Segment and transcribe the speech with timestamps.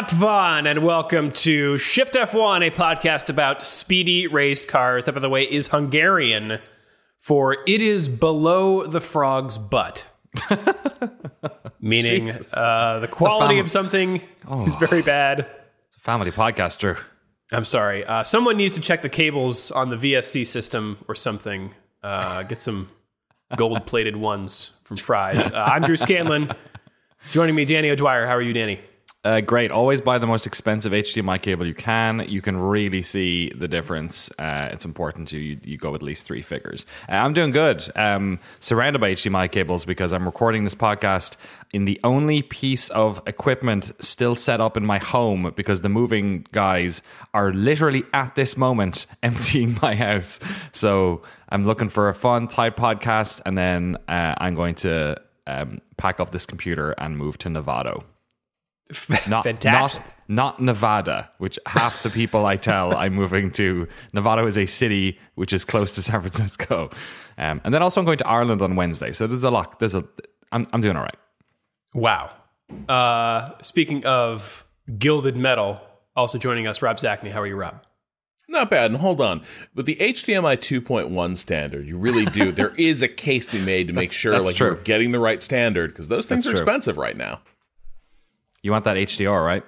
[0.00, 5.04] Feneka Alatvan, and welcome to Shift F1, a podcast about speedy race cars.
[5.04, 6.58] That, by the way, is Hungarian
[7.18, 10.06] for it is below the frog's butt.
[11.80, 14.22] Meaning uh, the quality fam- of something
[14.64, 15.40] is very bad.
[15.88, 16.96] It's a family podcast, Drew.
[17.52, 18.04] I'm sorry.
[18.04, 21.74] Uh, someone needs to check the cables on the VSC system or something.
[22.02, 22.88] Uh, get some
[23.56, 25.52] gold plated ones from Fry's.
[25.52, 26.52] Uh, I'm Drew Scanlon.
[27.32, 28.26] Joining me, Danny O'Dwyer.
[28.26, 28.80] How are you, Danny?
[29.22, 29.70] Uh, great.
[29.70, 32.24] Always buy the most expensive HDMI cable you can.
[32.26, 34.30] You can really see the difference.
[34.38, 36.86] Uh, it's important to you, you go at least three figures.
[37.06, 37.84] Uh, I'm doing good.
[37.96, 41.36] Um, surrounded by HDMI cables because I'm recording this podcast
[41.74, 46.46] in the only piece of equipment still set up in my home because the moving
[46.52, 47.02] guys
[47.34, 50.40] are literally at this moment emptying my house.
[50.72, 55.82] So I'm looking for a fun, tight podcast, and then uh, I'm going to um,
[55.98, 58.04] pack up this computer and move to Novato.
[59.28, 60.02] Not, Fantastic.
[60.02, 63.86] Not, not Nevada, which half the people I tell I'm moving to.
[64.12, 66.90] Nevada is a city which is close to San Francisco.
[67.38, 69.12] Um, and then also I'm going to Ireland on Wednesday.
[69.12, 69.78] So there's a lot.
[69.78, 70.04] There's a.
[70.52, 71.16] I'm, I'm doing all right.
[71.94, 72.30] Wow.
[72.88, 74.64] Uh, speaking of
[74.98, 75.80] gilded metal,
[76.16, 77.32] also joining us, Rob Zacny.
[77.32, 77.82] How are you, Rob?
[78.48, 78.90] Not bad.
[78.90, 79.42] And hold on,
[79.76, 82.50] with the HDMI 2.1 standard, you really do.
[82.50, 84.66] there is a case to be made to make sure That's like true.
[84.68, 86.66] you're getting the right standard because those things That's are true.
[86.66, 87.40] expensive right now.
[88.62, 89.64] You want that HDR, right?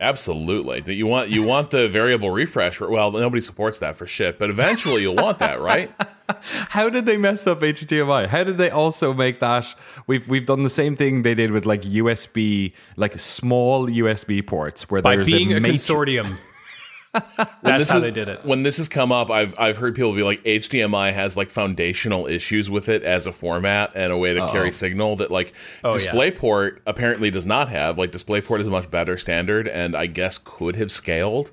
[0.00, 0.80] Absolutely.
[0.80, 2.80] That You want you want the variable refresh.
[2.80, 5.92] Well, nobody supports that for shit, but eventually you'll want that, right?
[6.28, 8.26] How did they mess up HDMI?
[8.26, 9.66] How did they also make that?
[10.06, 14.90] We've we've done the same thing they did with like USB, like small USB ports,
[14.90, 16.38] where By there's being a, a, matri- consortium.
[17.14, 18.44] When That's this how is- they did it.
[18.44, 22.26] When this has come up, I've I've heard people be like HDMI has like foundational
[22.26, 25.52] issues with it as a format and a way to carry signal that like
[25.84, 26.10] Oh, yeah.
[26.12, 27.98] DisplayPort apparently does not have.
[27.98, 31.52] Like DisplayPort is a much better standard and I guess could have scaled.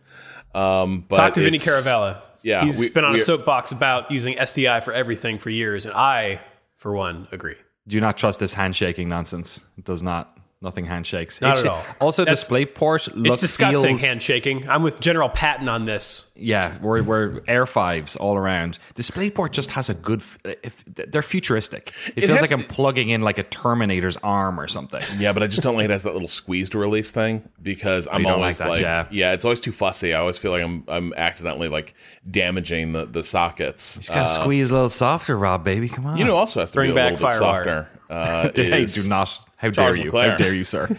[0.55, 2.21] Um, but Talk to Vinny it's- Caravella.
[2.43, 5.93] Yeah, He's we- been on a soapbox about using SDI for everything for years, and
[5.93, 6.41] I,
[6.77, 7.53] for one, agree.
[7.87, 9.61] Do not trust this handshaking nonsense.
[9.77, 10.35] It does not.
[10.63, 11.41] Nothing handshakes.
[11.41, 11.83] Not HD at all.
[11.99, 14.69] Also, That's- DisplayPort look It's disgusting feels, handshaking.
[14.69, 16.29] I'm with General Patton on this.
[16.35, 18.77] Yeah, we're, we're Air Fives all around.
[18.93, 20.21] DisplayPort just has a good.
[20.43, 21.93] If, they're futuristic.
[22.15, 25.03] It, feels has- like I'm plugging in like a Terminator's arm or something.
[25.21, 28.07] Yeah, but I just don't like it has that little squeeze to release thing because
[28.11, 29.29] I'm you don't always like like, that, yeah.
[29.29, 29.33] yeah.
[29.33, 30.13] it's always too fussy.
[30.15, 31.93] I always feel like I'm I'm accidentally like
[32.29, 33.97] damaging the the sockets.
[33.97, 35.89] Just gotta squeeze a little softer, Rob, baby.
[35.89, 36.13] Come on.
[36.15, 37.89] Uh, You know, also has to Bring be a back little bit softer.
[38.11, 39.39] Uh, hey, do not.
[39.61, 40.11] How Charles dare you?
[40.11, 40.31] Leclerc.
[40.31, 40.87] How dare you, sir?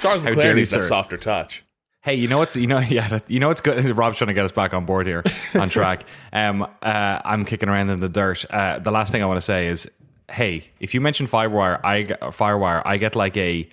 [0.00, 0.88] Charles How Leclerc dare you, needs that sir.
[0.88, 1.62] softer touch.
[2.02, 3.84] Hey, you know what's you know yeah you know what's good.
[3.96, 5.24] Rob's trying to get us back on board here
[5.54, 6.04] on track.
[6.32, 8.44] Um, uh, I'm kicking around in the dirt.
[8.48, 9.90] Uh, the last thing I want to say is,
[10.30, 13.68] hey, if you mention Firewire, I get, Firewire, I get like a,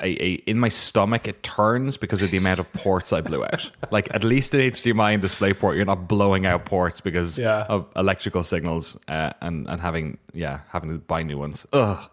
[0.00, 1.26] a a in my stomach.
[1.26, 3.70] It turns because of the amount of ports I blew out.
[3.90, 7.64] like at least in HDMI and DisplayPort, you're not blowing out ports because Yeah.
[7.70, 11.66] of electrical signals uh, and and having yeah having to buy new ones.
[11.72, 12.10] Ugh.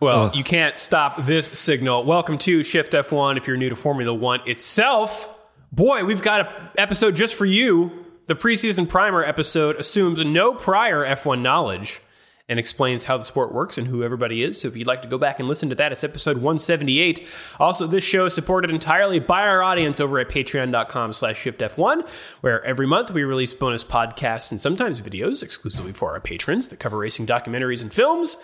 [0.00, 2.04] Well, you can't stop this signal.
[2.04, 5.28] Welcome to Shift F1 if you're new to Formula One itself.
[5.72, 8.04] Boy, we've got an episode just for you.
[8.28, 12.00] The preseason primer episode assumes no prior F1 knowledge
[12.48, 14.60] and explains how the sport works and who everybody is.
[14.60, 17.26] So if you'd like to go back and listen to that, it's episode 178.
[17.58, 22.08] Also, this show is supported entirely by our audience over at patreon.com slash shiftf1,
[22.40, 26.78] where every month we release bonus podcasts and sometimes videos exclusively for our patrons that
[26.78, 28.36] cover racing documentaries and films.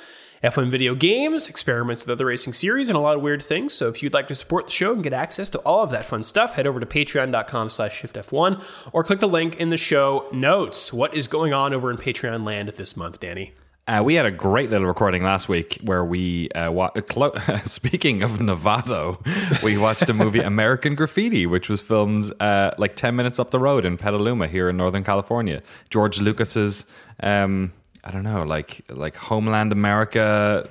[0.44, 3.72] F1 video games, experiments with other racing series, and a lot of weird things.
[3.72, 6.04] So if you'd like to support the show and get access to all of that
[6.04, 8.62] fun stuff, head over to patreon.com slash shiftf1
[8.92, 10.92] or click the link in the show notes.
[10.92, 13.54] What is going on over in Patreon land this month, Danny?
[13.88, 17.34] Uh, we had a great little recording last week where we, uh, wa- clo-
[17.64, 23.16] speaking of Novato, we watched a movie, American Graffiti, which was filmed uh, like 10
[23.16, 25.62] minutes up the road in Petaluma here in Northern California.
[25.88, 26.84] George Lucas's,
[27.20, 27.72] um,
[28.06, 30.68] I don't know, like like Homeland America,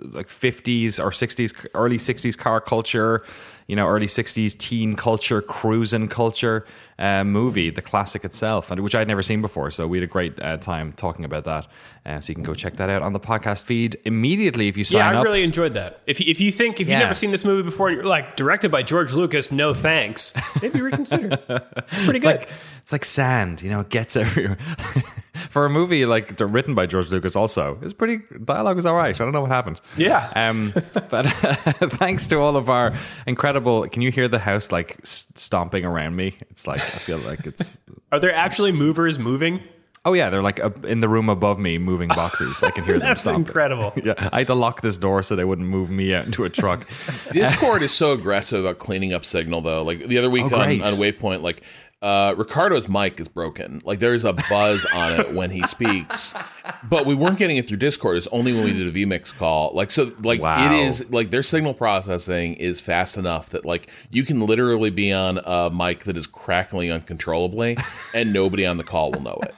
[0.00, 3.24] like 50s or 60s, early 60s car culture,
[3.68, 6.66] you know, early 60s teen culture, cruising culture
[6.98, 9.70] uh, movie, the classic itself, and which I'd never seen before.
[9.70, 11.66] So we had a great uh, time talking about that.
[12.04, 14.82] Uh, so you can go check that out on the podcast feed immediately if you
[14.84, 15.24] sign Yeah, I up.
[15.24, 16.00] really enjoyed that.
[16.06, 18.82] If, if you think, if you've never seen this movie before you're like, directed by
[18.82, 20.32] George Lucas, no thanks,
[20.62, 21.28] maybe reconsider.
[21.48, 22.24] it's pretty it's good.
[22.24, 22.48] like
[22.82, 24.56] it's like sand, you know, it gets everywhere.
[25.50, 29.14] For a movie like written by George Lucas, also, it's pretty dialogue is all right.
[29.14, 29.80] I don't know what happened.
[29.96, 30.32] Yeah.
[30.34, 30.72] Um,
[31.10, 31.22] but
[31.92, 32.94] thanks to all of our
[33.26, 33.57] incredible.
[33.88, 36.36] Can you hear the house like stomping around me?
[36.50, 37.78] It's like I feel like it's
[38.12, 39.60] Are there actually movers moving?
[40.04, 42.62] Oh yeah, they're like uh, in the room above me, moving boxes.
[42.62, 43.08] I can hear them.
[43.08, 43.46] That's stomping.
[43.46, 43.92] incredible.
[44.04, 46.48] Yeah, I had to lock this door so they wouldn't move me out into a
[46.50, 46.86] truck.
[47.32, 49.82] Discord is so aggressive about cleaning up signal though.
[49.82, 50.82] Like the other week Oh, on, great.
[50.82, 51.62] on Waypoint, like
[52.00, 53.82] uh, Ricardo's mic is broken.
[53.84, 56.32] Like there's a buzz on it when he speaks,
[56.88, 58.16] but we weren't getting it through Discord.
[58.16, 59.72] It's only when we did a vMix call.
[59.74, 60.64] Like so, like Wow.
[60.66, 65.12] it is like their signal processing is fast enough that like you can literally be
[65.12, 67.76] on a mic that is crackling uncontrollably,
[68.14, 69.54] and nobody on the call will know it.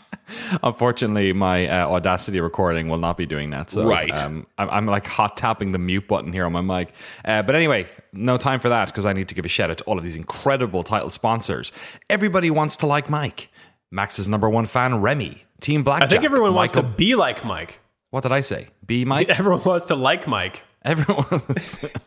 [0.63, 3.71] Unfortunately, my uh, Audacity recording will not be doing that.
[3.71, 4.11] So, Right.
[4.25, 6.93] um, I'm, I'm like hot tapping the mute button here on my mic.
[7.25, 9.79] Uh, but anyway, no time for that because I need to give a shout out
[9.79, 11.73] to all of these incredible title sponsors.
[12.09, 13.49] Everybody wants to like Mike.
[13.91, 15.45] Max's number one fan, Remy.
[15.61, 16.09] Team Blackjack.
[16.09, 17.81] I think everyone wants to be like Mike.
[18.11, 18.69] What did I say?
[18.87, 19.29] Be Mike?
[19.39, 21.43] Everyone wants to like Mike, Everyone.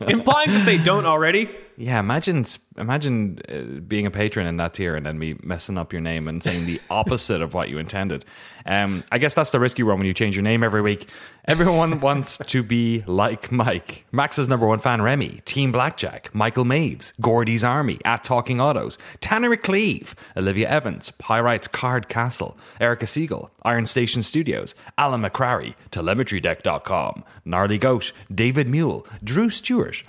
[0.00, 1.48] implying that they don't already.
[1.76, 2.44] Yeah, imagine
[2.76, 6.28] imagine uh, being a patron in that tier and then me messing up your name
[6.28, 8.24] and saying the opposite of what you intended.
[8.64, 11.08] Um, I guess that's the risky one when you change your name every week.
[11.46, 14.06] Everyone wants to be like Mike.
[14.12, 19.56] Max's number one fan, Remy, Team Blackjack, Michael Maves, Gordy's Army, at Talking Autos, Tanner
[19.56, 27.78] Cleave, Olivia Evans, Pyrites Card Castle, Erica Siegel, Iron Station Studios, Alan McCrary, TelemetryDeck.com, Gnarly
[27.78, 30.02] Goat, David Mule, Drew Stewart,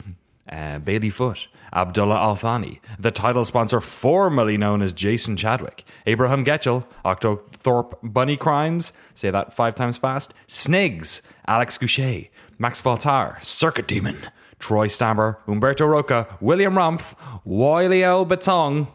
[0.49, 6.85] uh, Bailey Foot, Abdullah Althani, the title sponsor formerly known as Jason Chadwick, Abraham Getchell,
[7.03, 14.17] Octothorpe Bunny Crimes, say that five times fast, Snigs, Alex Goucher, Max Voltaire, Circuit Demon,
[14.57, 17.13] Troy Stammer, Umberto Roca, William Rumpf,
[17.43, 18.25] Wiley L.
[18.25, 18.87] Betong,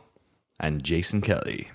[0.59, 1.69] and Jason Kelly.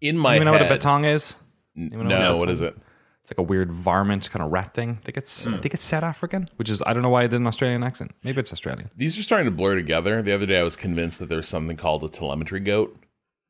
[0.00, 1.36] In my You know head, what a batong is?
[1.76, 2.76] Anyone know no, what betong it?
[3.24, 4.98] It's like a weird varmint kind of rat thing.
[5.00, 7.26] I think it's I think it's South African, which is I don't know why I
[7.26, 8.10] did an Australian accent.
[8.22, 8.90] Maybe it's Australian.
[8.94, 10.20] These are starting to blur together.
[10.20, 12.94] The other day, I was convinced that there's something called a telemetry goat.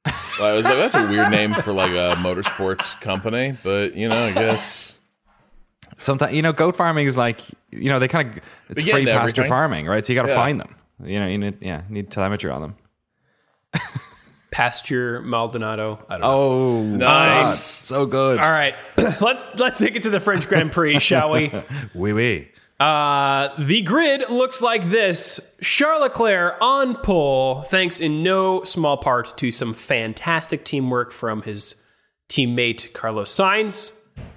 [0.07, 4.17] I was like, that's a weird name for like a motorsports company, but you know,
[4.17, 5.01] I guess
[5.97, 7.41] Sometimes you know, goat farming is like
[7.73, 9.49] you know they kind of it's free pasture everything.
[9.49, 10.07] farming, right?
[10.07, 10.35] So you got to Yeah.
[10.37, 10.77] find them.
[11.03, 12.77] You know, you need yeah, you need telemetry on them.
[14.55, 15.99] Pasture Maldonado.
[16.09, 16.29] I don't know.
[16.29, 17.59] Oh, Nice.
[17.61, 18.39] so good.
[18.39, 18.77] All right,
[19.21, 21.51] let's let's take it to the French Grand Prix, shall we?
[21.93, 22.49] Oui, oui.
[22.79, 25.41] Uh, the grid looks like this.
[25.61, 31.75] Charles Leclerc on pole, thanks in no small part to some fantastic teamwork from his
[32.29, 33.93] teammate Carlos Sainz,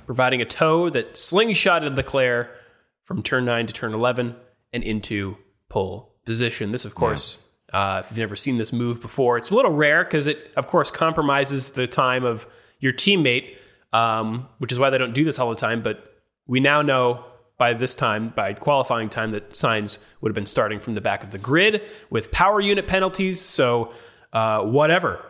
[0.08, 2.50] providing a tow that slingshotted Leclerc
[3.06, 4.36] from turn 9 to turn 11
[4.74, 5.38] and into
[5.70, 6.72] pole position.
[6.72, 7.44] This, of course,
[7.74, 10.68] uh, if you've never seen this move before, it's a little rare because it, of
[10.68, 12.48] course, compromises the time of
[12.80, 13.56] your teammate,
[13.94, 15.82] um, which is why they don't do this all the time.
[15.82, 17.26] But we now know
[17.58, 21.24] by this time, by qualifying time, that Sainz would have been starting from the back
[21.24, 23.42] of the grid with power unit penalties.
[23.42, 23.92] So,
[24.32, 25.26] uh, whatever,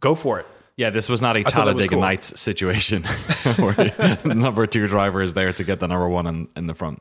[0.00, 0.46] go for it.
[0.76, 2.00] Yeah, this was not a Talladega cool.
[2.00, 3.04] Nights situation
[3.56, 6.74] where the number two driver is there to get the number one in, in the
[6.74, 7.00] front.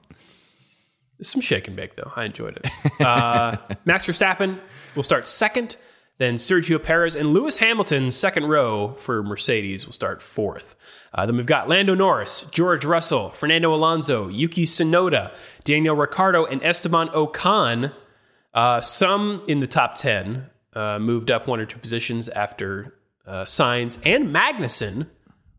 [1.22, 2.12] Some shake and bake, though.
[2.16, 3.02] I enjoyed it.
[3.02, 4.60] Uh, Max Verstappen
[4.96, 5.78] will start second.
[6.20, 10.76] Then Sergio Perez and Lewis Hamilton, second row for Mercedes, will start fourth.
[11.14, 15.34] Uh, then we've got Lando Norris, George Russell, Fernando Alonso, Yuki Tsunoda,
[15.64, 17.92] Daniel Ricciardo, and Esteban Ocon.
[18.54, 23.46] Uh, some in the top 10 uh, moved up one or two positions after uh,
[23.46, 25.08] Sainz and Magnussen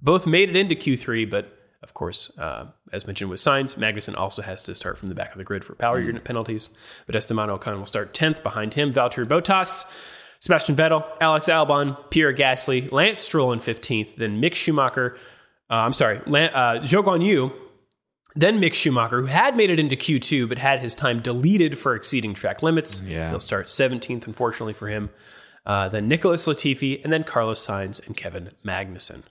[0.02, 1.50] both made it into Q3, but
[1.82, 5.32] of course, uh, as mentioned with Sainz, Magnussen also has to start from the back
[5.32, 6.70] of the grid for power unit penalties.
[7.06, 8.92] But Esteban Ocon will start 10th behind him.
[8.92, 9.84] Valtteri Bottas,
[10.40, 15.16] Sebastian Vettel, Alex Albon, Pierre Gasly, Lance Stroll in 15th, then Mick Schumacher.
[15.70, 17.50] Uh, I'm sorry, Lan- uh, Zhou Guan Yu,
[18.36, 21.94] then Mick Schumacher, who had made it into Q2 but had his time deleted for
[21.94, 23.00] exceeding track limits.
[23.00, 23.30] Yeah.
[23.30, 25.10] He'll start 17th, unfortunately for him.
[25.66, 29.22] Uh, then Nicholas Latifi, and then Carlos Sainz and Kevin Magnussen.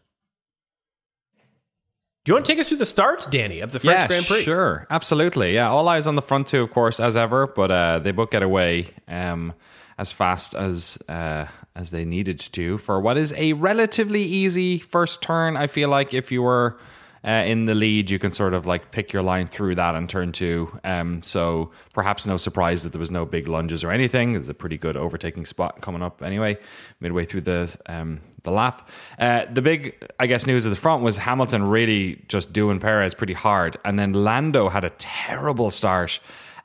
[2.23, 4.25] Do you want to take us through the start, Danny, of the French yeah, Grand
[4.25, 4.43] Prix?
[4.43, 5.55] sure, absolutely.
[5.55, 7.47] Yeah, all eyes on the front two, of course, as ever.
[7.47, 9.53] But uh, they both get away um,
[9.97, 15.21] as fast as uh, as they needed to for what is a relatively easy first
[15.21, 15.57] turn.
[15.57, 16.79] I feel like if you were
[17.25, 20.09] uh, in the lead, you can sort of like pick your line through that and
[20.09, 20.77] turn two.
[20.83, 24.33] Um, so perhaps no surprise that there was no big lunges or anything.
[24.33, 26.57] There's a pretty good overtaking spot coming up anyway,
[26.99, 28.89] midway through the um, the lap.
[29.17, 33.13] Uh, the big, I guess, news at the front was Hamilton really just doing Perez
[33.13, 36.19] pretty hard, and then Lando had a terrible start,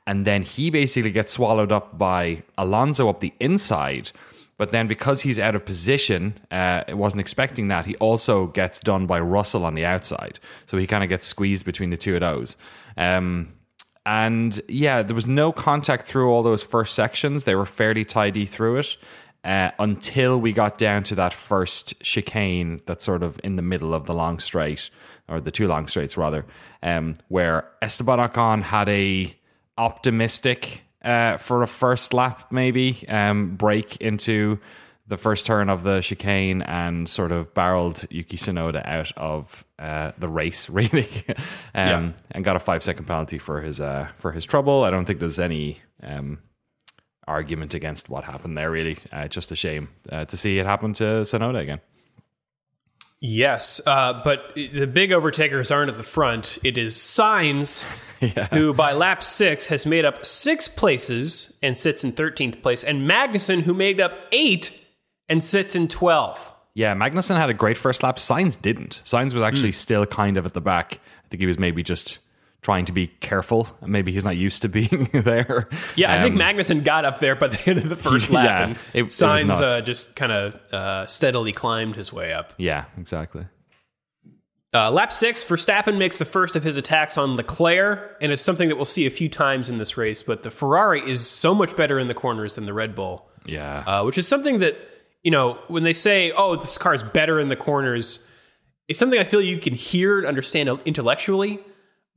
[0.05, 4.11] and then he basically gets swallowed up by Alonso up the inside.
[4.59, 7.85] But then, because he's out of position, uh, wasn't expecting that.
[7.85, 10.37] He also gets done by Russell on the outside,
[10.67, 12.57] so he kind of gets squeezed between the two of those.
[12.97, 13.53] Um,
[14.05, 17.45] and yeah, there was no contact through all those first sections.
[17.45, 18.97] They were fairly tidy through it.
[19.43, 23.93] uh, until we got down to that first chicane that's sort of in the middle
[23.93, 24.89] of the long straight,
[25.27, 26.45] or the two long straights rather,
[26.83, 29.33] um, where Esteban Ocon had a
[29.77, 34.59] optimistic uh, for a first lap maybe um, break into
[35.07, 40.11] the first turn of the chicane and sort of barreled Yuki Tsunoda out of uh,
[40.19, 41.35] the race, really, um,
[41.73, 42.11] Yeah.
[42.31, 44.83] and got a five second penalty for his uh, for his trouble.
[44.83, 46.37] I don't think there's any um,
[47.27, 48.69] argument against what happened there.
[48.69, 51.79] Really, uh, just a shame uh, to see it happen to Tsunoda again.
[53.21, 56.57] Yes, uh, but the big overtakers aren't at the front.
[56.63, 57.83] It is Sainz,
[58.51, 63.09] who by lap six has made up six places and sits in 13th place, and
[63.09, 64.73] Magnussen, who made up eight
[65.27, 66.39] and sits in 12th.
[66.75, 68.17] Yeah, Magnussen had a great first lap.
[68.17, 69.01] Sainz didn't.
[69.03, 71.01] Sainz was actually still kind of at the back.
[71.25, 72.19] I think he was maybe just
[72.61, 73.67] trying to be careful.
[73.85, 75.69] Maybe he's not used to being there.
[75.95, 78.35] Yeah, I think Um, Magnussen got up there by the end of the first Yeah,
[78.37, 79.61] lap, and it- it Sainz nuts.
[79.61, 82.53] uh, just kind of uh, steadily climbed his way up.
[82.57, 83.45] Yeah, exactly.
[84.71, 88.69] Uh, lap six, Verstappen makes the first of his attacks on Leclerc, and it's something
[88.69, 90.21] that we'll see a few times in this race.
[90.21, 93.79] But the Ferrari is so much better in the corners than the Red Bull, Yeah.
[93.87, 94.77] uh, which is something that
[95.23, 98.27] you know when they say, "Oh, this car is better in the corners,"
[98.87, 101.59] it's something I feel you can hear and understand intellectually,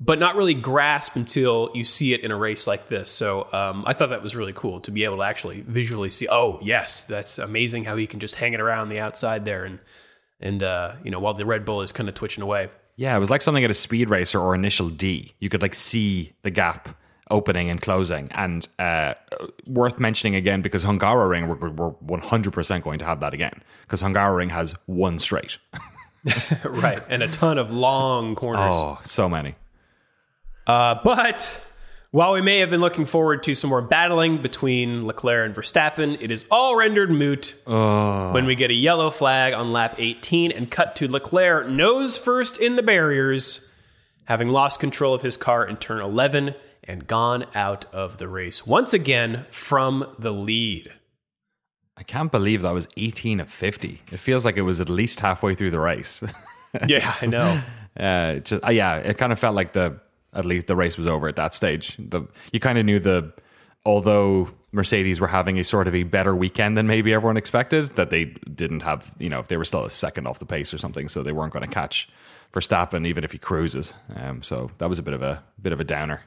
[0.05, 3.09] but not really grasp until you see it in a race like this.
[3.09, 6.27] So um, I thought that was really cool to be able to actually visually see.
[6.29, 9.79] Oh, yes, that's amazing how he can just hang it around the outside there and
[10.41, 12.69] and uh, you know while the Red Bull is kind of twitching away.
[12.97, 15.35] Yeah, it was like something at a speed racer or initial D.
[15.39, 16.97] You could like see the gap
[17.31, 18.29] opening and closing.
[18.33, 19.15] And uh,
[19.67, 24.51] worth mentioning again because Hungaroring we're, we're 100% going to have that again because Hungaroring
[24.51, 25.59] has one straight.
[26.65, 28.77] right, and a ton of long corners.
[28.77, 29.55] Oh, so many.
[30.67, 31.61] Uh, but
[32.13, 36.19] while we may have been looking forward to some more battling between Leclerc and Verstappen,
[36.21, 40.71] it is all rendered moot when we get a yellow flag on lap 18 and
[40.71, 43.71] cut to Leclerc nose first in the barriers,
[44.27, 46.55] having lost control of his car in turn 11
[46.85, 50.93] and gone out of the race once again from the lead.
[51.97, 54.03] I can't believe that was 18 of 50.
[54.11, 56.23] It feels like it was at least halfway through the race.
[56.87, 57.63] Yeah, I know.
[58.01, 60.01] uh, just uh, yeah, it kind of felt like the
[60.35, 61.97] at least the race was over at that stage.
[61.99, 62.23] The
[62.53, 63.33] you kind of knew the
[63.85, 68.11] although Mercedes were having a sort of a better weekend than maybe everyone expected, that
[68.11, 70.79] they didn't have you know if they were still a second off the pace or
[70.79, 72.09] something, so they weren't going to catch
[72.53, 73.95] Verstappen even if he cruises.
[74.15, 76.23] Um, so that was a bit of a bit of a downer.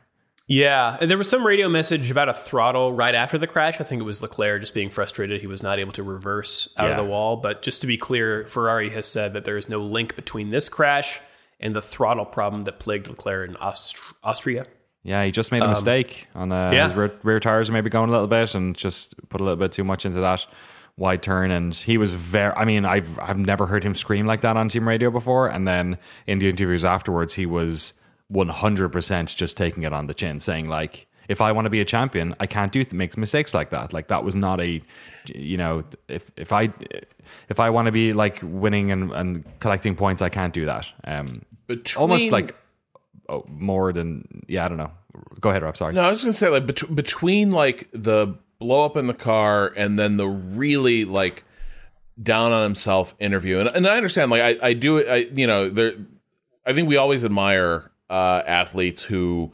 [0.47, 3.81] Yeah, and there was some radio message about a throttle right after the crash.
[3.81, 6.85] I think it was Leclerc just being frustrated he was not able to reverse out
[6.85, 6.91] Yeah.
[6.91, 7.37] of the wall.
[7.37, 10.69] But just to be clear, Ferrari has said that there is no link between this
[10.69, 11.19] crash
[11.65, 14.67] and the throttle problem that plagued Leclerc in Aust- Austria.
[15.03, 16.87] Yeah, he just made a mistake on uh, yeah.
[16.87, 19.71] his rear, rear tires, maybe going a little bit, and just put a little bit
[19.71, 20.47] too much into that
[20.97, 21.51] wide turn.
[21.51, 22.53] And he was very.
[22.55, 25.47] I mean, I've I've never heard him scream like that on team radio before.
[25.47, 27.93] And then in the interviews afterwards, he was
[28.29, 31.69] one hundred percent just taking it on the chin, saying like, "If I want to
[31.69, 33.93] be a champion, I can't do th- make mistakes like that.
[33.93, 34.81] Like that was not a,
[35.27, 36.73] you know, if if I
[37.49, 40.91] if I want to be like winning and, and collecting points, I can't do that.
[41.03, 42.55] Um, Between- almost like."
[43.27, 44.91] Oh, more than yeah, I don't know.
[45.39, 45.75] Go ahead, Rob.
[45.75, 45.93] Sorry.
[45.93, 49.73] No, I was gonna say like bet- between like the blow up in the car
[49.75, 51.43] and then the really like
[52.21, 55.07] down on himself interview, and, and I understand like I, I do it.
[55.09, 55.93] I you know there,
[56.65, 59.51] I think we always admire uh, athletes who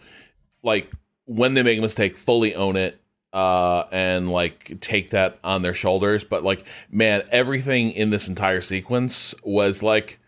[0.64, 0.92] like
[1.26, 3.00] when they make a mistake fully own it
[3.34, 8.60] uh and like take that on their shoulders but like man everything in this entire
[8.60, 10.20] sequence was like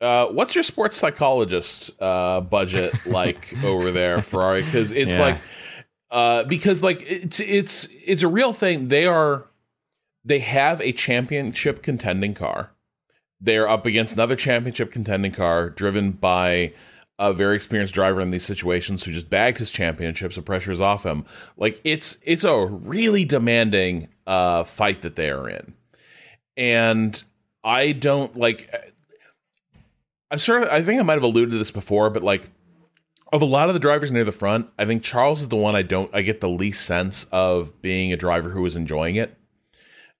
[0.00, 4.62] uh, what's your sports psychologist uh, budget like over there, Ferrari?
[4.62, 5.20] Because it's Yeah.
[5.20, 5.40] like,
[6.10, 8.88] uh, because like it's it's it's a real thing.
[8.88, 9.46] They are
[10.24, 12.70] they have a championship contending car.
[13.40, 16.72] They're up against another championship contending car driven by
[17.20, 20.80] a very experienced driver in these situations who just bagged his championship, so pressure is
[20.80, 21.24] off him.
[21.56, 25.74] Like it's it's a really demanding uh, fight that they are in,
[26.56, 27.20] and
[27.64, 28.72] I don't like.
[30.30, 30.68] I'm of.
[30.68, 32.50] I think I might have alluded to this before, but like,
[33.32, 35.74] of a lot of the drivers near the front, I think Charles is the one
[35.76, 36.10] I don't.
[36.14, 39.34] I get the least sense of being a driver who is enjoying it.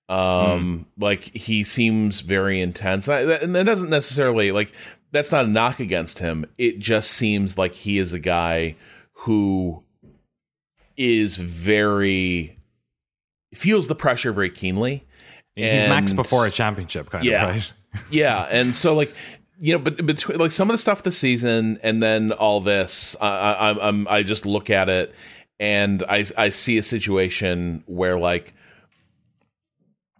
[0.09, 4.73] Um, like he seems very intense, and I- that- and that doesn't necessarily like.
[5.11, 6.45] That's not a knock against him.
[6.59, 8.77] It just seems like he is a guy
[9.13, 9.83] who
[10.99, 12.59] is very
[13.55, 15.07] feels the pressure very keenly.
[15.57, 17.45] He's max before a championship, kind Yeah.
[17.49, 17.73] of, right?
[18.11, 19.15] yeah, and so like
[19.59, 23.17] you know, but between like some of the stuff this season and then all this,
[23.21, 25.15] I, I, I'm- I just look at it
[25.61, 28.55] and I I see a situation where like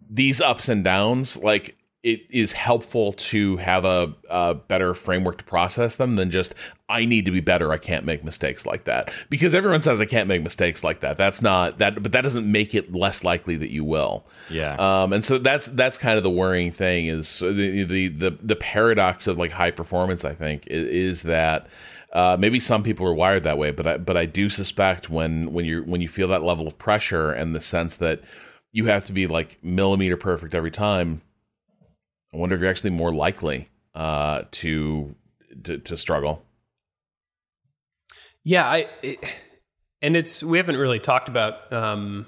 [0.09, 5.43] these ups and downs, like it is helpful to have a, a, better framework to
[5.43, 6.55] process them than just
[6.87, 7.73] I need to be better.
[7.73, 11.17] I can't make mistakes like that because everyone says I can't make mistakes like that.
[11.17, 14.25] That's not that, but that doesn't make it less likely that you will.
[14.49, 14.75] Yeah.
[14.75, 18.55] Um, and so that's that's kind of the worrying thing is the the the, the
[18.55, 20.23] paradox of like high performance.
[20.23, 21.67] I think is, is that.
[22.11, 25.53] Uh, maybe some people are wired that way, but I, but I do suspect when
[25.53, 28.23] when you when you feel that level of pressure and the sense that
[28.71, 31.21] you have to be like millimeter perfect every time,
[32.33, 35.15] I wonder if you're actually more likely uh, to,
[35.63, 36.43] to, to struggle.
[38.43, 39.19] Yeah, I it,
[40.01, 42.25] and it's we haven't really talked about um,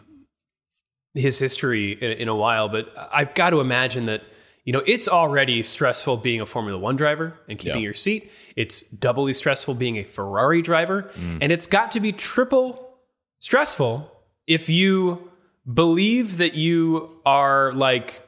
[1.13, 4.23] his history in, in, a while, but I've got to imagine that
[4.65, 7.85] you know it's already stressful being a Formula One driver and keeping yeah.
[7.85, 8.29] your seat.
[8.55, 11.37] It's doubly stressful being a Ferrari driver, mm.
[11.41, 12.97] and it's got to be triple
[13.39, 14.11] stressful
[14.47, 15.31] if you
[15.71, 18.21] believe that you are like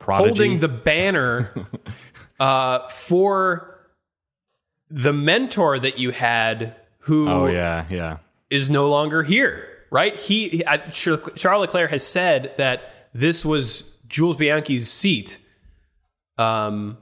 [0.00, 1.52] holding the banner
[2.40, 3.80] uh, for
[4.90, 8.18] the mentor that you had who oh yeah yeah.
[8.50, 10.16] is no longer here right?
[10.16, 15.38] He charles leclerc has said that this was jules bianchi's seat
[16.36, 16.98] um,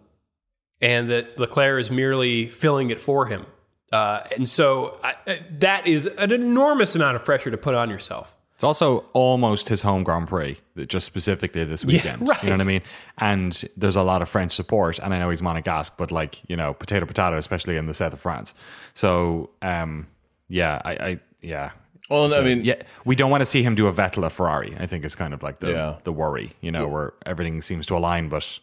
[0.81, 3.47] and that leclerc is merely filling it for him.
[3.93, 8.35] Uh, and so I, that is an enormous amount of pressure to put on yourself
[8.57, 12.23] it's also almost his home Grand Prix, just specifically this weekend.
[12.23, 12.43] Yeah, right.
[12.43, 12.81] You know what I mean?
[13.19, 16.57] And there's a lot of French support, and I know he's Monegasque, but like you
[16.57, 18.55] know, potato potato, especially in the south of France.
[18.95, 20.07] So, um,
[20.49, 21.73] yeah, I, I yeah.
[22.09, 24.75] Well, I mean, yeah, we don't want to see him do a Vettel a Ferrari.
[24.81, 25.97] I think it's kind of like the yeah.
[26.05, 28.59] the worry, you know, where everything seems to align, but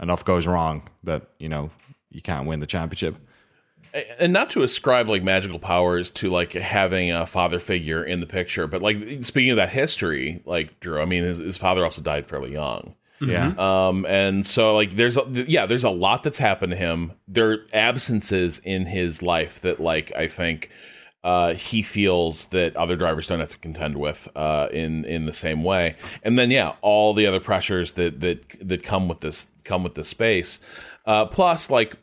[0.00, 1.68] enough goes wrong that you know
[2.10, 3.16] you can't win the championship
[4.18, 8.26] and not to ascribe like magical powers to like having a father figure in the
[8.26, 12.00] picture, but like speaking of that history, like Drew, I mean, his, his father also
[12.00, 12.94] died fairly young.
[13.20, 13.52] Yeah.
[13.58, 17.12] Um, and so like there's a, yeah, there's a lot that's happened to him.
[17.28, 20.70] There are absences in his life that like I think
[21.22, 25.32] uh, he feels that other drivers don't have to contend with uh, in in the
[25.32, 25.94] same way.
[26.24, 29.94] And then yeah, all the other pressures that that that come with this come with
[29.94, 30.58] this space.
[31.06, 31.96] Uh, plus like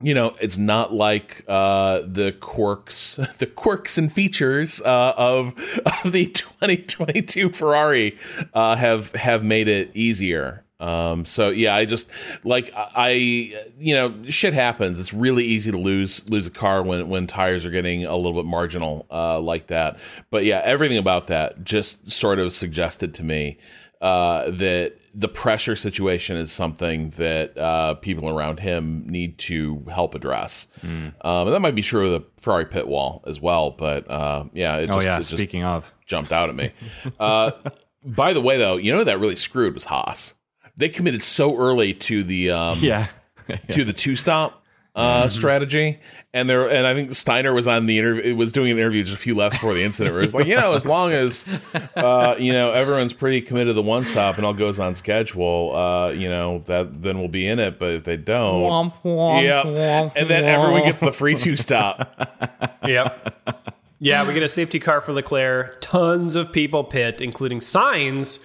[0.00, 5.54] you know, it's not like uh, the quirks, the quirks and features uh, of
[6.04, 8.18] of the 2022 Ferrari
[8.52, 10.64] uh, have have made it easier.
[10.80, 12.10] Um, so yeah, I just
[12.42, 13.10] like I,
[13.78, 14.98] you know, shit happens.
[14.98, 18.34] It's really easy to lose lose a car when when tires are getting a little
[18.34, 19.98] bit marginal uh, like that.
[20.30, 23.56] But yeah, everything about that just sort of suggested to me
[24.02, 30.14] uh, that the pressure situation is something that uh, people around him need to help
[30.14, 30.66] address.
[30.82, 31.14] Mm.
[31.24, 33.70] Um, and that might be true of the Ferrari pit wall as well.
[33.70, 35.18] But uh, yeah, it oh, just, oh yeah.
[35.18, 36.72] It Speaking of, jumped out at me.
[37.20, 37.52] uh,
[38.04, 40.34] by the way, though, you know that really screwed was Haas.
[40.76, 43.06] They committed so early to the um, yeah.
[43.70, 44.63] to the two stop
[44.94, 45.28] uh, mm-hmm.
[45.28, 45.98] strategy.
[46.32, 49.14] And there, and I think Steiner was on the interview, was doing an interview just
[49.14, 51.46] a few laps before the incident, where it's like, you know, as long as
[51.96, 55.74] uh, you know everyone's pretty committed to the one stop and all goes on schedule,
[55.74, 57.78] uh, you know, that then we'll be in it.
[57.78, 61.56] But if they don't, womp, womp, yeah, womp, and then everyone gets the free two
[61.56, 62.80] stop.
[62.86, 63.60] yep.
[64.00, 65.80] Yeah, we get a safety car for Leclerc.
[65.80, 68.44] Tons of people pit, including Sainz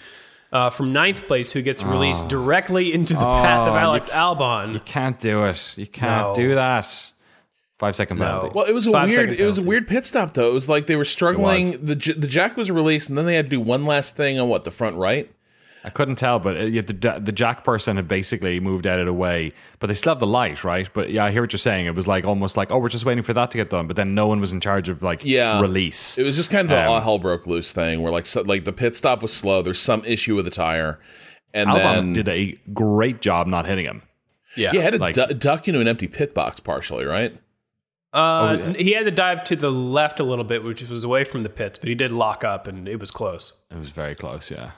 [0.52, 2.30] uh, from ninth place who gets released oh.
[2.30, 4.74] directly into the oh, path of Alex you, Albon.
[4.74, 5.78] You can't do it.
[5.78, 6.36] You can't no.
[6.36, 7.12] do that.
[7.78, 8.48] Five second penalty.
[8.48, 8.54] No.
[8.54, 9.30] Well, it was a Five weird.
[9.32, 10.50] It was a weird pit stop though.
[10.50, 11.72] It was like they were struggling.
[11.86, 14.50] The the jack was released, and then they had to do one last thing on
[14.50, 15.32] what the front right.
[15.84, 19.14] I couldn't tell, but uh, the the jack person had basically moved out of the
[19.14, 20.90] way, but they still have the light, right?
[20.94, 21.86] But yeah, I hear what you're saying.
[21.86, 23.96] It was like almost like, oh, we're just waiting for that to get done, but
[23.96, 25.62] then no one was in charge of like yeah.
[25.62, 26.18] release.
[26.18, 28.66] It was just kind of um, all hell broke loose thing where like so, like
[28.66, 29.62] the pit stop was slow.
[29.62, 31.00] There's some issue with the tire,
[31.54, 34.02] and Albon then did a great job not hitting him.
[34.58, 37.34] Yeah, yeah, had to like, du- duck into an empty pit box partially, right?
[38.12, 38.74] Uh, oh, yeah.
[38.74, 41.50] he had to dive to the left a little bit, which was away from the
[41.50, 43.54] pits, but he did lock up, and it was close.
[43.72, 44.72] It was very close, yeah.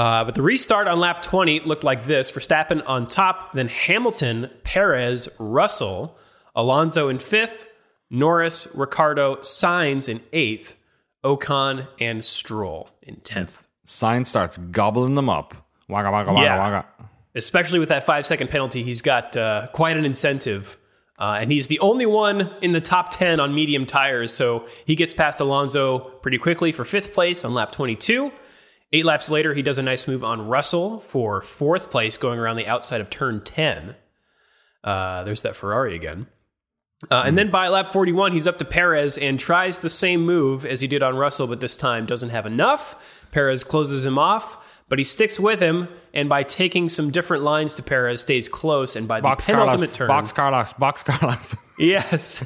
[0.00, 4.48] Uh, but the restart on lap 20 looked like this Verstappen on top, then Hamilton,
[4.64, 6.16] Perez, Russell,
[6.56, 7.66] Alonso in fifth,
[8.08, 10.74] Norris, Ricciardo, Sainz in eighth,
[11.22, 13.58] Ocon, and Stroll in 10th.
[13.86, 15.52] Sainz starts gobbling them up.
[15.86, 16.58] Wagga, wagga, wagga, yeah.
[16.58, 16.86] wagga.
[17.34, 20.78] Especially with that five second penalty, he's got uh, quite an incentive.
[21.18, 24.32] Uh, and he's the only one in the top 10 on medium tires.
[24.32, 28.32] So he gets past Alonso pretty quickly for fifth place on lap 22.
[28.92, 32.56] Eight laps later, he does a nice move on Russell for fourth place, going around
[32.56, 33.94] the outside of turn 10.
[34.82, 36.26] Uh, there's that Ferrari again.
[37.10, 40.66] Uh, and then by lap 41, he's up to Perez and tries the same move
[40.66, 42.96] as he did on Russell, but this time doesn't have enough.
[43.30, 47.74] Perez closes him off, but he sticks with him, and by taking some different lines
[47.74, 51.56] to Perez, stays close, and by the Box Carlos, penultimate turn, box Carlos, box Carlos.
[51.78, 52.44] yes,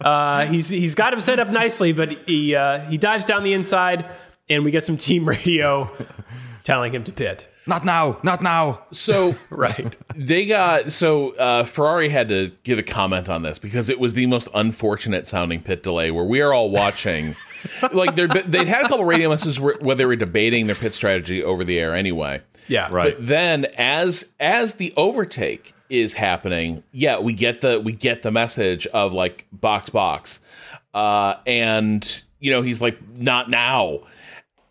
[0.00, 3.52] uh, he's he's got him set up nicely, but he uh, he dives down the
[3.52, 4.06] inside,
[4.50, 5.90] and we get some team radio
[6.64, 7.48] telling him to pit.
[7.66, 8.82] not now, not now.
[8.90, 9.96] So Right.
[10.14, 14.12] they got so uh, Ferrari had to give a comment on this because it was
[14.14, 17.34] the most unfortunate sounding pit delay where we are all watching.
[17.92, 20.92] like they're- they'd had a couple radio messages where, where they were debating their pit
[20.94, 22.42] strategy over the air anyway.
[22.68, 22.88] Yeah.
[22.90, 23.16] Right.
[23.16, 28.30] But then as as the overtake is happening, yeah, we get the we get the
[28.30, 30.40] message of like box box.
[30.94, 34.00] Uh and you know, he's like not now.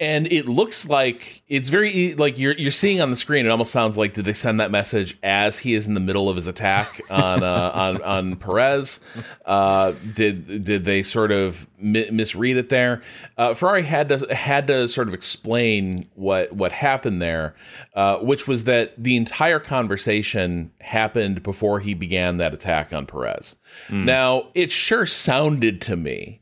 [0.02, 3.46] And it looks like it's very like you're you're seeing on the screen.
[3.46, 6.30] It almost sounds like did they send that message as he is in the middle
[6.30, 9.02] of his attack on uh, on on Perez?
[9.46, 13.02] Uh, did did they sort of mi- misread it there?
[13.38, 17.56] Uh, Ferrari had to had to sort of explain what what happened there,
[17.94, 23.58] uh, which was that the entire conversation happened before he began that attack on Perez.
[24.06, 26.42] Now it sure sounded to me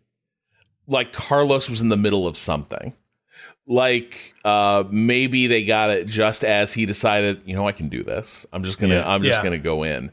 [0.87, 2.93] like Carlos was in the middle of something
[3.69, 8.01] like uh maybe they got it just as he decided you know i can do
[8.01, 9.09] this i'm just gonna Yeah.
[9.13, 9.43] i'm just Yeah.
[9.43, 10.09] gonna go in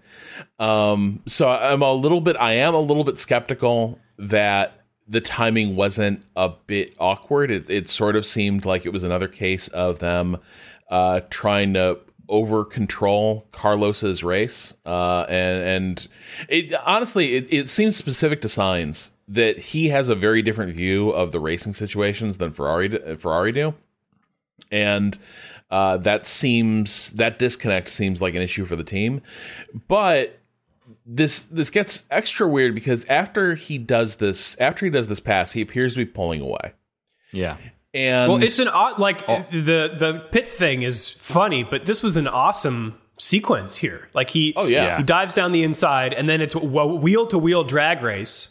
[0.59, 5.77] um so i'm a little bit i am a little bit skeptical that the timing
[5.77, 10.01] wasn't a bit awkward it, it sort of seemed like it was another case of
[10.01, 10.37] them
[10.91, 16.09] uh trying to over control carlos's race uh and and
[16.49, 21.11] it honestly it, it seems specific to Sainz that he has a very different view
[21.11, 23.75] of the racing situations than Ferrari Ferrari do,
[24.71, 25.19] and
[25.71, 29.21] uh, that seems that disconnect seems like an issue for the team.
[29.89, 30.39] But
[31.07, 35.53] this this gets extra weird because after he does this after he does this pass,
[35.53, 36.73] he appears to be pulling away,
[37.33, 37.57] Yeah.
[37.95, 42.17] and Well, it's an odd like the the pit thing is funny, but this was
[42.19, 44.09] an awesome sequence here.
[44.13, 44.99] Like he, Oh, yeah.
[44.99, 48.49] he dives down the inside, and then it's wheel to wheel drag race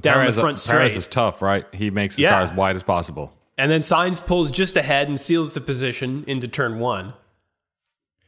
[0.00, 1.66] down Perez, the front straight, Perez is tough, right?
[1.72, 2.32] He makes his Yeah.
[2.32, 3.32] car as wide as possible.
[3.56, 7.14] and then Sainz pulls just ahead and seals the position into turn one.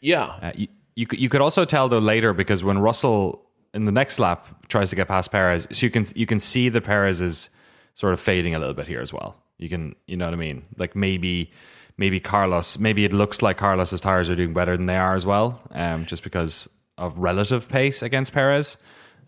[0.01, 0.25] yeah.
[0.43, 3.43] Uh, you, you could you could also tell though later because when Russell
[3.75, 6.69] in the next lap tries to get past Perez, so you can you can see
[6.71, 7.51] that Perez is
[7.95, 9.37] sort of fading a little bit here as well.
[9.59, 10.65] You can you know what I mean?
[10.79, 11.53] Like maybe
[11.99, 15.27] maybe Carlos, maybe it looks like Carlos's tires are doing better than they are as
[15.27, 18.77] well, um, just because of relative pace against Perez.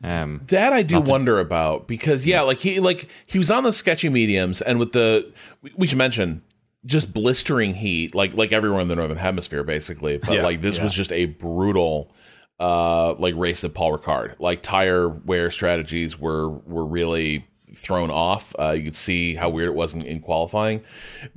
[0.03, 3.73] Um, That I do wonder about because yeah, like he like he was on the
[3.73, 5.33] sketchy mediums and with the
[5.77, 6.43] we- should mention
[6.87, 10.81] just blistering heat like like everyone in the northern hemisphere basically, but Yeah, like this
[10.81, 12.13] was just a brutal
[12.61, 14.37] uh like race of Paul Ricard.
[14.39, 18.55] Like tire wear strategies were were really thrown off.
[18.59, 20.83] Uh, you could see how weird it was in, in qualifying.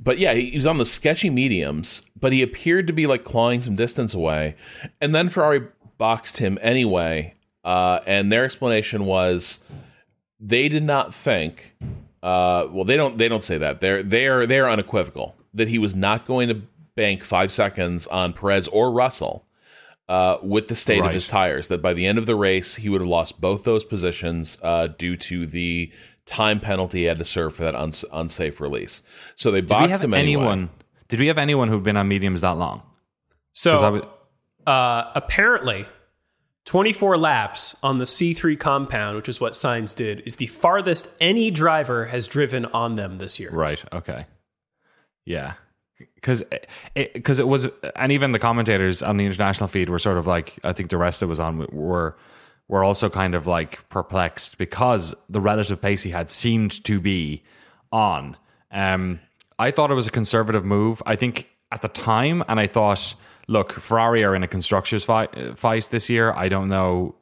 [0.00, 3.22] But yeah, he, he was on the sketchy mediums, but he appeared to be like
[3.24, 4.56] clawing some distance away.
[5.00, 5.66] And then Ferrari
[5.98, 7.34] boxed him anyway.
[7.64, 9.60] Uh, and their explanation was
[10.40, 11.76] they did not think
[12.22, 15.94] uh, well they don't they don't say that they're they're they're unequivocal that he was
[15.94, 16.60] not going to
[16.96, 19.46] bank five seconds on Perez or Russell
[20.08, 22.88] uh, with the state of his tires that by the end of the race he
[22.88, 25.90] would have lost both those positions uh, due to the
[26.26, 29.02] time penalty he had to serve for that uns- unsafe release
[29.36, 30.42] so they did we boxed have him anyway.
[30.42, 30.70] anyone?
[31.08, 32.82] Did we have anyone who'd been on mediums that long?
[33.52, 34.02] So was-
[34.66, 35.86] uh, apparently,
[36.64, 41.50] 24 laps on the C3 compound, which is what Sainz did, is the farthest any
[41.50, 43.50] driver has driven on them this year.
[43.50, 43.82] Right.
[43.92, 44.26] Okay.
[45.26, 45.54] Yeah.
[46.14, 46.42] Because
[46.94, 50.26] it, because it was, and even the commentators on the international feed were sort of
[50.26, 52.16] like, I think the rest of was on were
[52.68, 57.42] were also kind of like perplexed because the relative pace he had seemed to be
[57.92, 58.36] on.
[58.70, 59.20] Um,
[59.58, 61.02] I thought it was a conservative move.
[61.04, 63.14] I think at the time, and I thought,
[63.48, 66.32] look, Ferrari are in a constructors fight fight this year.
[66.32, 67.14] I don't know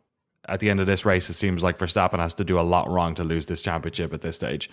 [0.48, 2.88] at the end of this race, it seems like Verstappen has to do a lot
[2.90, 4.68] wrong to lose this championship at this stage.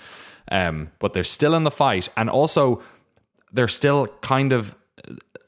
[0.49, 2.81] Um, but they're still in the fight, and also
[3.51, 4.75] they're still kind of.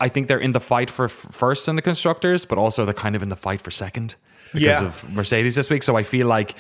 [0.02, 3.16] I think they're in the fight for first in the constructors, but also they're kind
[3.16, 4.16] of in the fight for second
[4.54, 4.88] because Yeah.
[4.88, 5.84] of Mercedes this week.
[5.84, 6.56] So I feel like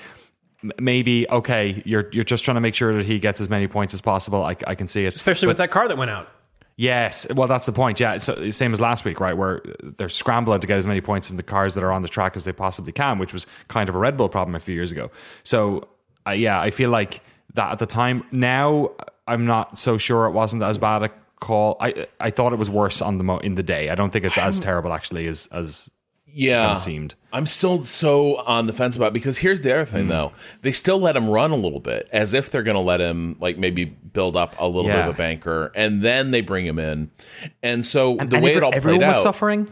[0.77, 3.93] maybe okay, you're you're just trying to make sure that he gets as many points
[3.93, 4.43] as possible.
[4.43, 6.27] I, I can see it, Especially with that car that went out.
[6.79, 7.99] Yes, well, that's the point.
[7.99, 9.35] Yeah, so same as last week, right?
[9.35, 12.07] Where they're scrambling to get as many points from the cars that are on the
[12.07, 14.75] track as they possibly can, which was kind of a Red Bull problem a few
[14.75, 15.11] years ago.
[15.43, 15.89] So,
[16.25, 17.19] uh, yeah, I feel like
[17.55, 18.23] that at the time.
[18.31, 18.91] Now,
[19.27, 21.09] I'm not so sure it wasn't as bad a
[21.41, 21.75] call.
[21.81, 23.89] I I thought it was worse on the mo- in the day.
[23.89, 25.89] I don't think it's as terrible actually as as
[26.33, 27.15] Yeah, Kinda seemed.
[27.31, 30.09] I'm still so on the fence about it because here's the other thing hmm.
[30.09, 30.31] though.
[30.61, 33.37] They still let him run a little bit as if they're going to let him
[33.39, 36.79] like maybe build up a little bit of a banker and then they bring him
[36.79, 37.11] in.
[37.61, 39.71] And so the And way it all everyone played was out suffering.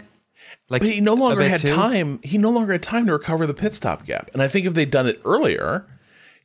[0.69, 1.69] Like, but he no longer had too.
[1.69, 2.19] time.
[2.23, 4.29] He no longer had time to recover the pit stop gap.
[4.33, 5.85] And I think if they'd done it earlier,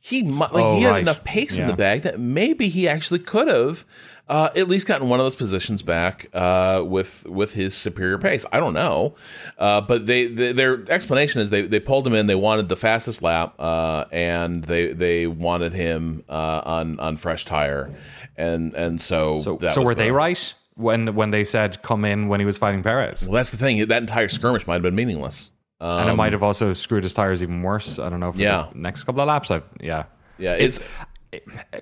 [0.01, 1.01] he might like Oh, he had oh, right.
[1.01, 3.85] enough pace in the bag that maybe he actually could have
[4.29, 8.45] uh, at least gotten one of those positions back uh, with with his superior pace.
[8.51, 9.15] I don't know,
[9.57, 12.27] uh, but they, they their explanation is they, they pulled him in.
[12.27, 17.43] They wanted the fastest lap, uh, and they they wanted him uh, on on fresh
[17.45, 17.93] tire,
[18.37, 22.39] and and so So, so were they right when when they said come in when
[22.39, 23.23] he was fighting Perez?
[23.27, 23.85] Well, that's the thing.
[23.87, 25.49] That entire skirmish might have been meaningless.
[25.81, 27.99] and it might have also screwed his tires even worse.
[27.99, 28.67] I don't know for Yeah.
[28.71, 29.51] the next couple of laps.
[29.51, 30.03] I, yeah,
[30.37, 30.79] Yeah, it's,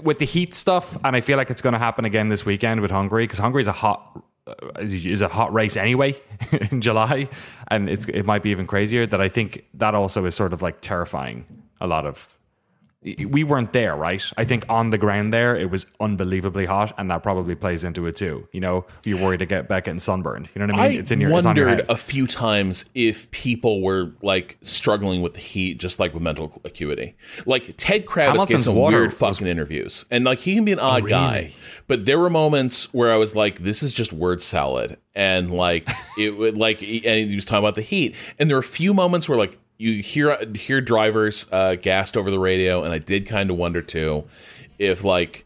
[0.02, 2.82] with the heat stuff, and I feel like it's going to happen again this weekend
[2.82, 6.20] with Hungary because Hungary is a hot uh, is is a hot race anyway
[6.72, 7.30] in July,
[7.70, 9.06] and it's it might be even crazier.
[9.06, 11.46] That I think that also is sort of like terrifying.
[11.80, 12.38] A lot of
[13.04, 14.24] we weren't there, right?
[14.38, 18.06] I think on the ground there it was unbelievably hot, and that probably plays into
[18.06, 18.48] it too.
[18.52, 20.50] You know, you're worried to get back getting sunburned.
[20.54, 20.98] You know what I mean?
[20.98, 21.86] I it's in your your wondered head.
[21.90, 26.62] a few times if people were like struggling with the heat, just like with mental
[26.64, 27.16] acuity.
[27.48, 30.72] Like Ted Kravitz Hamilton's gave some weird was- fucking interviews, and like he can be
[30.72, 31.54] an odd guy,
[31.88, 35.90] but there were moments where I was like, "This is just word salad," and like
[36.20, 38.94] it would like, and he was talking about the heat, and there were a few
[38.94, 43.26] moments where like you hear hear drivers uh, gassed over the radio, and I did
[43.28, 44.26] kind of wonder too
[44.80, 45.46] if like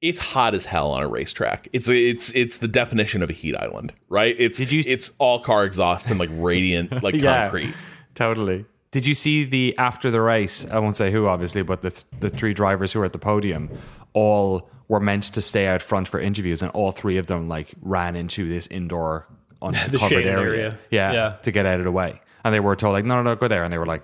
[0.00, 1.68] it's hot as hell on a racetrack.
[1.72, 4.34] It's it's it's the definition of a heat island, right?
[4.38, 7.42] It's Did you- it's all car exhaust and like radiant like Yeah.
[7.42, 7.74] concrete.
[8.14, 8.64] Totally.
[8.92, 10.66] Did you see the after the race?
[10.70, 13.68] I won't say who, obviously, but the the three drivers who were at the podium
[14.14, 17.72] all were meant to stay out front for interviews, and all three of them like
[17.82, 19.26] ran into this indoor
[19.62, 20.78] uncovered shaded area, area.
[20.90, 21.28] Yeah, Yeah.
[21.42, 22.20] to get out of the way.
[22.44, 24.02] And they were told like, no, no, no, go there, and they were like,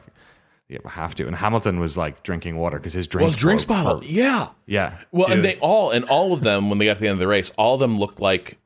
[0.68, 1.26] yeah, we have to.
[1.26, 4.04] And Hamilton was like drinking water because his drink Well, his drinks broke bottle, for-
[4.04, 4.48] yeah.
[4.66, 4.96] Yeah.
[5.12, 7.18] Well, and they all and all of them when they got to the end of
[7.20, 8.58] the race, all of them looked like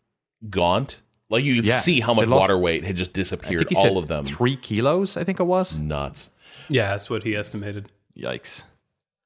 [0.48, 1.00] gaunt.
[1.28, 1.78] Like you could Yeah.
[1.78, 3.58] see how much lost- water weight had just I disappeared.
[3.68, 5.16] think he said All of them, three kilos.
[5.16, 5.78] I think it was.
[5.78, 6.30] nuts.
[6.68, 7.90] Yeah, that's what he estimated.
[8.18, 8.62] Yikes.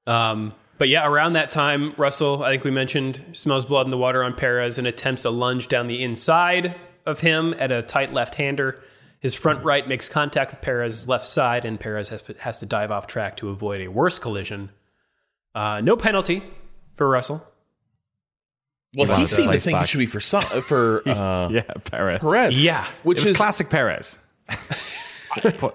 [0.06, 3.96] Um, but yeah, around that time, Russell, I think we mentioned, smells blood in the
[3.98, 6.74] water on Perez and attempts a lunge down the inside
[7.06, 8.80] of him at a tight left hander.
[9.24, 12.90] His front right makes contact with Perez's left side, and Perez has, has to dive
[12.90, 14.70] off track to avoid a worse collision.
[15.54, 16.42] Uh, no penalty
[16.96, 17.36] for Russell.
[18.94, 19.84] Well, wanted he seemed to think back.
[19.84, 22.20] it should be for some, for uh, Yeah, Perez.
[22.20, 22.60] Perez.
[22.60, 22.86] Yeah.
[23.02, 24.18] which it was is classic Perez.
[25.56, 25.74] put,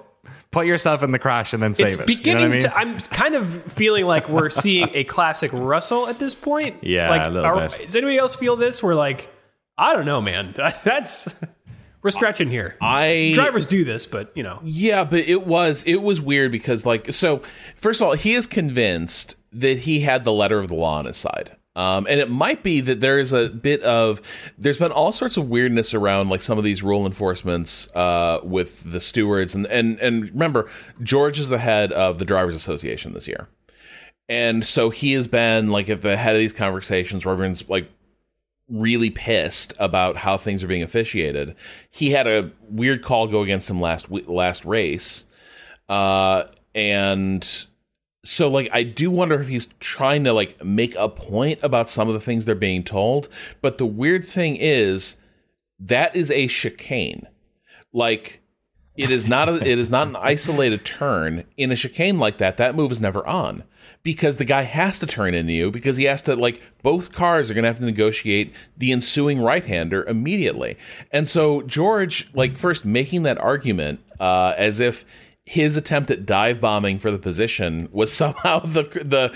[0.52, 2.06] put yourself in the crash and then It's save it.
[2.06, 3.00] beginning you know what I mean?
[3.00, 3.02] to.
[3.02, 6.84] I'm kind of feeling like we're seeing a classic Russell at this point.
[6.84, 7.82] Yeah, like, a little bit.
[7.82, 8.84] Does anybody else feel this?
[8.84, 9.28] We're like,
[9.76, 10.54] I don't know, man.
[10.84, 11.28] That's
[12.02, 12.78] we're stretching here.
[12.82, 16.86] I Drivers do this, but you know, Yeah, but it was it was weird because
[16.86, 17.42] like so
[17.76, 21.06] first of all, he is convinced that he had the letter of the law on
[21.06, 21.56] his side.
[21.76, 24.22] Um, and it might be that there is a bit of
[24.58, 28.90] there's been all sorts of weirdness around like some of these rule enforcements uh, with
[28.90, 30.70] the stewards and and and remember
[31.02, 33.48] George is the head of the drivers association this year.
[34.28, 37.90] And so he has been like at the head of these conversations where everyone's like
[38.70, 41.56] really pissed about how things are being officiated.
[41.90, 45.26] He had a weird call go against him last last race,
[45.88, 46.44] uh,
[46.76, 47.66] and
[48.24, 52.08] so like I do wonder if he's trying to like make a point about some
[52.08, 53.28] of the things they're being told.
[53.62, 55.18] But the weird thing is
[55.80, 57.28] that is a chicane,
[57.94, 58.42] like.
[58.98, 62.58] It is not a, it is not an isolated turn in a chicane like that.
[62.58, 63.64] That move is never on
[64.04, 67.52] because the guy has to turn into you because he has to like both cars
[67.52, 70.78] are going to have to negotiate the ensuing right-hander immediately.
[71.12, 75.06] And so George like first making that argument uh, as if
[75.50, 79.34] his attempt at dive bombing for the position was somehow the the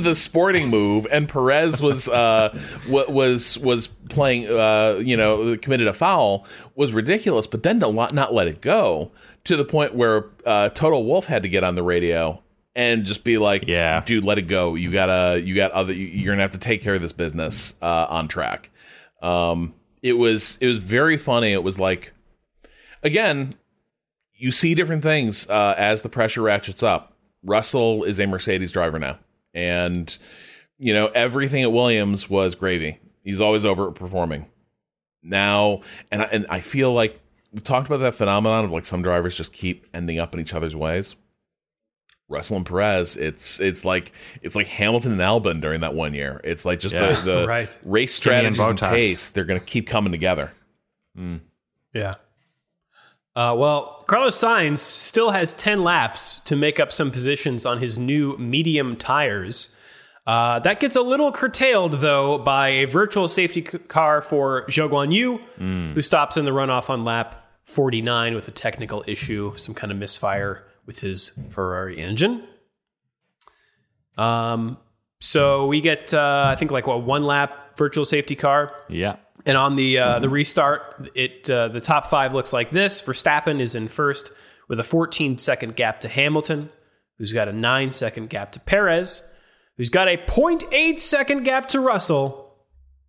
[0.00, 2.56] the sporting move, and Perez was uh,
[2.88, 7.48] wa- was was playing uh, you know committed a foul was ridiculous.
[7.48, 9.10] But then to not let it go
[9.42, 12.40] to the point where uh, Toto Wolff had to get on the radio
[12.76, 14.02] and just be like, Yeah.
[14.06, 14.76] dude, let it go.
[14.76, 17.74] You gotta you got other you- you're gonna have to take care of this business
[17.82, 18.70] uh, on track."
[19.22, 21.52] Um, it was it was very funny.
[21.52, 22.12] It was like
[23.02, 23.54] again
[24.38, 27.14] you see different things uh, as the pressure ratchets up.
[27.42, 29.18] Russell is a Mercedes driver now,
[29.54, 30.16] and
[30.78, 32.98] you know everything at Williams was gravy.
[33.24, 34.44] He's always overperforming.
[35.22, 35.80] Now,
[36.12, 37.18] and I, and I feel like
[37.52, 40.52] we talked about that phenomenon of like some drivers just keep ending up in each
[40.54, 41.16] other's ways.
[42.28, 44.12] Russell and Perez, it's it's like
[44.42, 46.40] it's like Hamilton and Albon during that one year.
[46.44, 47.12] It's like just Yeah.
[47.12, 47.78] the, the Right.
[47.84, 49.30] race Kimi and strategies and pace.
[49.30, 50.50] They're going to keep coming together.
[51.94, 52.14] yeah.
[53.34, 57.98] Uh, well, Carlos Sainz still has 10 laps to make up some positions on his
[57.98, 59.74] new medium tires.
[60.26, 64.88] Uh, that gets a little curtailed, though, by a virtual safety c- car for Zhou
[64.88, 65.38] Guan Yu,
[65.94, 69.98] who stops in the runoff on lap 49 with a technical issue, some kind of
[69.98, 72.44] misfire with his Ferrari engine.
[74.16, 74.78] Um,
[75.20, 78.72] so we get, uh, I think, like what one lap virtual safety car.
[78.88, 79.16] Yeah.
[79.44, 83.00] And on the uh, the restart, it uh, the top five looks like this.
[83.02, 84.32] Verstappen is in first
[84.68, 86.68] with a 14 second gap to Hamilton,
[87.18, 89.22] who's got a nine second gap to Perez,
[89.76, 92.56] who's got a 0.8 second gap to Russell,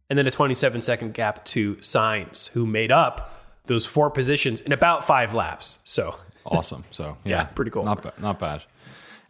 [0.09, 3.33] and then a 27 second gap to Sainz, who made up
[3.65, 5.79] those four positions in about five laps.
[5.85, 6.15] So
[6.47, 6.83] Awesome.
[6.91, 7.83] So yeah, Yeah, pretty cool.
[7.83, 8.63] Not ba- not bad.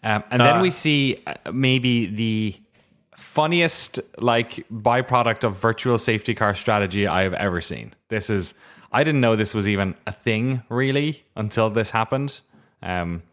[0.03, 2.55] Um, and then Uh, we see uh, maybe the
[3.15, 7.93] funniest like byproduct of virtual safety car strategy I have ever seen.
[8.09, 8.53] This is
[8.91, 12.39] I didn't know this was even a thing really until this happened.
[12.81, 13.23] Um,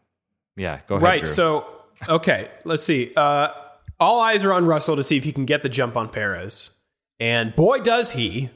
[0.57, 1.05] yeah, go ahead.
[1.05, 1.21] right.
[1.21, 1.29] Drew.
[1.29, 1.67] So
[2.09, 3.13] okay, let's see.
[3.17, 3.49] Uh,
[4.01, 6.71] all eyes are on Russell to see if he can get the jump on Perez,
[7.21, 8.51] and boy does he!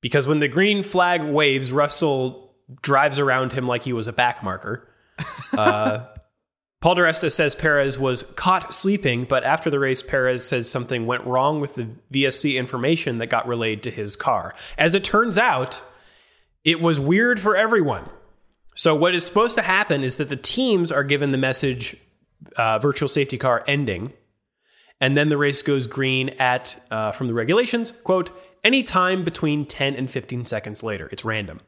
[0.00, 2.47] Because when the green flag waves, Russell
[2.82, 4.88] drives around him like he was a back marker.
[5.52, 6.06] Uh,
[6.80, 11.06] Paul di Resta says Perez was caught sleeping, but after the race, Perez says something
[11.06, 14.54] went wrong with the VSC information that got relayed to his car.
[14.76, 15.82] As it turns out,
[16.64, 18.08] it was weird for everyone.
[18.76, 21.96] So, what is supposed to happen is that the teams are given the message
[22.56, 24.12] uh, virtual safety car ending,
[25.00, 28.30] and then the race goes green at, uh, from the regulations, quote,
[28.62, 31.08] any time between 10 and 15 seconds later.
[31.10, 31.60] It's random.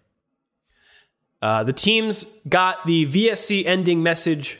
[1.42, 4.58] Uh, the teams got the VSC ending message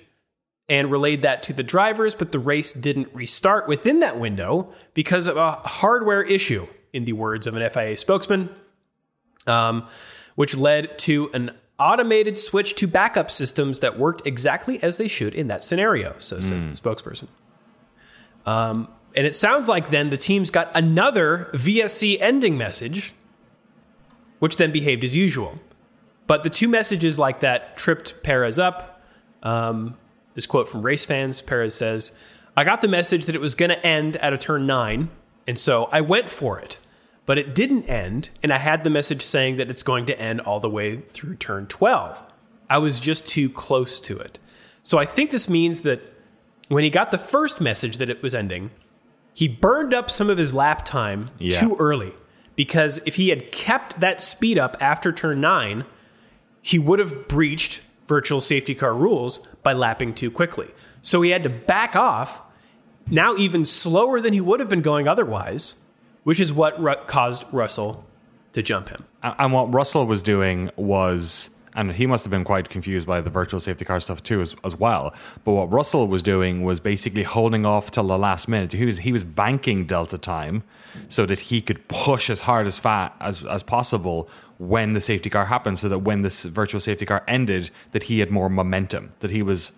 [0.68, 5.26] and relayed that to the drivers, but the race didn't restart within that window because
[5.26, 8.48] of a hardware issue, in the words of an FIA spokesman,
[9.46, 9.86] um,
[10.34, 15.34] which led to an automated switch to backup systems that worked exactly as they should
[15.34, 17.28] in that scenario, so says the spokesperson.
[18.46, 23.12] Um, and it sounds like then the teams got another VSC ending message,
[24.38, 25.58] which then behaved as usual.
[26.30, 29.02] But the two messages like that tripped Perez up.
[29.42, 29.96] Um,
[30.34, 32.16] this quote from race fans Perez says,
[32.56, 35.10] I got the message that it was going to end at a turn nine,
[35.48, 36.78] and so I went for it.
[37.26, 40.40] But it didn't end, and I had the message saying that it's going to end
[40.42, 42.16] all the way through turn 12.
[42.68, 44.38] I was just too close to it.
[44.84, 46.12] So I think this means that
[46.68, 48.70] when he got the first message that it was ending,
[49.34, 51.58] he burned up some of his lap time Yeah.
[51.58, 52.12] too early.
[52.54, 55.86] Because if he had kept that speed up after turn nine,
[56.62, 60.68] he would have breached virtual safety car rules by lapping too quickly.
[61.02, 62.40] So he had to back off,
[63.08, 65.80] now even slower than he would have been going otherwise,
[66.24, 68.04] which is what Ru- caused Russell
[68.52, 69.04] to jump him.
[69.22, 73.30] And what Russell was doing was, and he must have been quite confused by the
[73.30, 75.14] virtual safety car stuff too, as, as well.
[75.44, 78.72] But what Russell was doing was basically holding off till the last minute.
[78.72, 80.64] He was he was banking delta time
[81.08, 84.28] so that he could push as hard as fat as as possible
[84.60, 88.18] when the safety car happened, so that when this virtual safety car ended, that he
[88.18, 89.72] had more momentum, that he was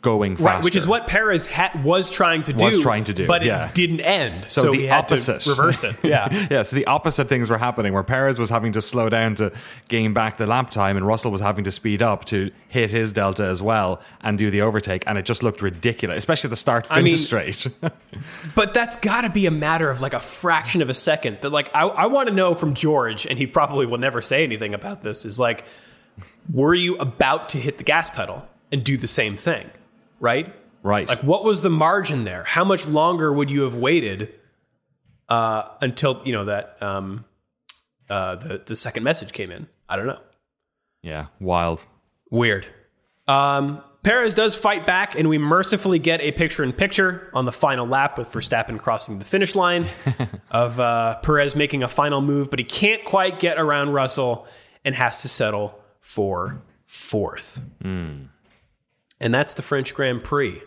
[0.00, 0.48] going faster.
[0.56, 2.64] Right, which is what Perez ha- was trying to do.
[2.64, 3.68] Was trying to do, but yeah.
[3.68, 4.46] it didn't end.
[4.48, 5.46] So, So, the he had to opposite.
[5.46, 5.96] reverse it.
[6.02, 6.46] Yeah.
[6.50, 9.52] yeah, so the opposite things were happening where Perez was having to slow down to
[9.88, 13.12] gain back the lap time and Russell was having to speed up to hit his
[13.12, 16.86] delta as well and do the overtake and it just looked ridiculous, especially the start
[16.86, 17.66] finish mean- straight.
[18.54, 21.38] But that's got to be a matter of like a fraction of a second.
[21.40, 24.44] That like I, I want to know from George, and he probably will never say
[24.44, 25.24] anything about this.
[25.24, 25.64] Is like,
[26.52, 29.70] were you about to hit the gas pedal and do the same thing,
[30.22, 30.54] right?
[30.82, 31.06] right.
[31.06, 32.44] Like, what was the margin there?
[32.44, 34.32] How much longer would you have waited
[35.28, 37.26] uh, until you know that um,
[38.08, 39.68] uh, the the second message came in?
[39.88, 40.20] I don't know.
[41.02, 41.84] yeah, wild.
[42.30, 42.66] Weird.
[43.28, 47.52] Um, Perez does fight back, and we mercifully get a picture in picture on the
[47.52, 49.88] final lap with Verstappen crossing the finish line
[50.50, 54.46] of uh, Perez making a final move, but he can't quite get around Russell
[54.84, 57.60] and has to settle for fourth.
[59.22, 60.60] And that's the French Grand Prix.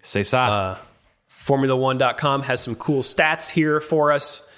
[0.00, 0.78] C'est ça.
[1.28, 4.48] Formula1.com has some cool stats here for us.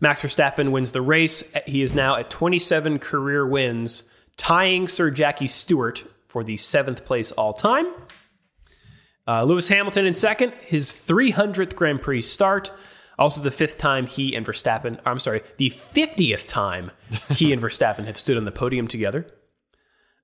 [0.00, 1.42] Max Verstappen wins the race.
[1.66, 7.32] He is now at 27 career wins, tying Sir Jackie Stewart for the seventh place
[7.32, 7.86] all time.
[9.26, 12.70] Uh, Lewis Hamilton in second, his 300th Grand Prix start.
[13.18, 16.92] Also, the fifth time he and Verstappen, I'm sorry, the 50th time
[17.30, 19.26] he and Verstappen have stood on the podium together.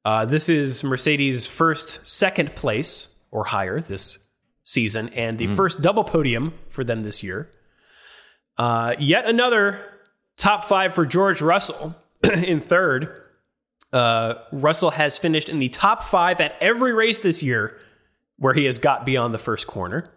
[0.04, 4.18] Uh, this is Mercedes' first second place or higher this
[4.62, 7.50] season and the first double podium for them this year.
[8.56, 9.80] Uh, yet another
[10.36, 13.22] top five for George Russell in third.
[13.92, 17.78] Uh, Russell has finished in the top five at every race this year
[18.38, 20.10] where he has got beyond the first corner.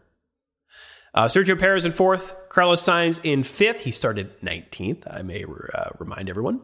[1.14, 3.82] Uh, Sergio Perez in fourth, Carlos Sainz in fifth.
[3.82, 6.62] He started 19th, I may uh, remind everyone.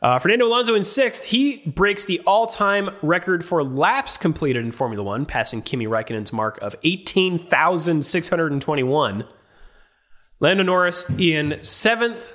[0.00, 1.22] Uh, Fernando Alonso in sixth.
[1.24, 6.32] He breaks the all time record for laps completed in Formula One, passing Kimi Raikkonen's
[6.32, 9.24] mark of 18,621.
[10.40, 12.34] Lando Norris in seventh.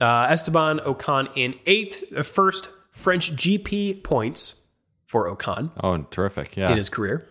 [0.00, 2.04] Uh, Esteban Ocon in eighth.
[2.10, 4.66] The first French GP points
[5.06, 6.56] for Ocon Oh, terrific.
[6.56, 6.70] Yeah.
[6.70, 7.26] in his career.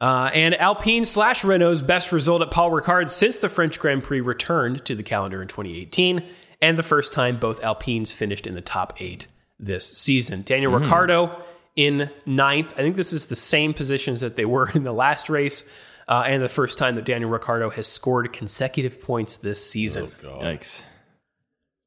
[0.00, 4.20] Uh, and Alpine slash Renault's best result at Paul Ricard since the French Grand Prix
[4.20, 6.22] returned to the calendar in 2018,
[6.60, 9.26] and the first time both Alpines finished in the top eight
[9.58, 10.42] this season.
[10.42, 11.42] Daniel Ricciardo
[11.76, 12.72] in ninth.
[12.74, 15.68] I think this is the same positions that they were in the last race,
[16.08, 20.10] uh, and the first time that Daniel Ricciardo has scored consecutive points this season.
[20.22, 20.82] Yikes.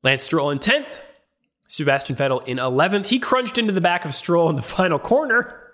[0.03, 0.99] Lance Stroll in 10th.
[1.67, 3.05] Sebastian Vettel in 11th.
[3.05, 5.55] He crunched into the back of Stroll in the final corner.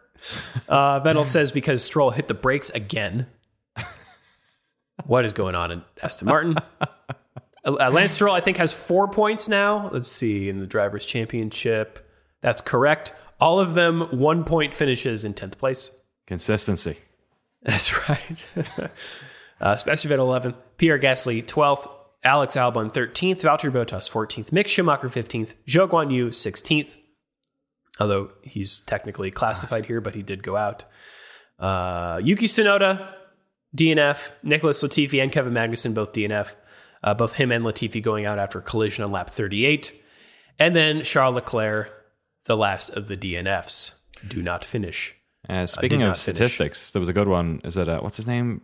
[0.69, 3.27] Uh, Vettel says because Stroll hit the brakes again.
[5.05, 6.55] what is going on in Aston Martin?
[7.65, 9.89] Uh, Lance Stroll, I think, has four points now.
[9.91, 12.07] Let's see, in the Drivers' Championship.
[12.41, 13.13] That's correct.
[13.39, 15.95] All of them one point finishes in 10th place.
[16.27, 16.97] Consistency.
[17.63, 18.45] That's right.
[19.61, 21.89] uh, Sebastian Vettel 11th, Pierre Gasly 12th,
[22.23, 26.95] Alex Albon 13th, Valtteri Bottas 14th, Mick Schumacher 15th, Zhou Guanyu 16th,
[27.99, 30.85] although he's technically classified here, but he did go out.
[31.59, 33.13] Uh, Yuki Tsunoda,
[33.75, 36.51] DNF, Nicholas Latifi and Kevin Magnussen both DNF.
[37.05, 39.93] Uh, both him and Latifi going out after a collision on lap 38.
[40.59, 41.93] And then Charles Leclerc,
[42.45, 43.93] the last of the DNFs,
[44.27, 45.13] do not finish.
[45.47, 46.37] Uh, speaking did of not finish.
[46.37, 47.61] statistics, there was a good one.
[47.63, 48.61] Is it uh, what's his name?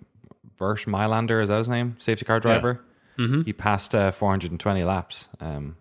[0.57, 1.95] Bert Mayländer, is that his name?
[1.99, 2.83] Safety car driver.
[3.19, 3.41] Mm-hmm.
[3.43, 5.29] He passed uh, 420 laps.
[5.39, 5.75] Um,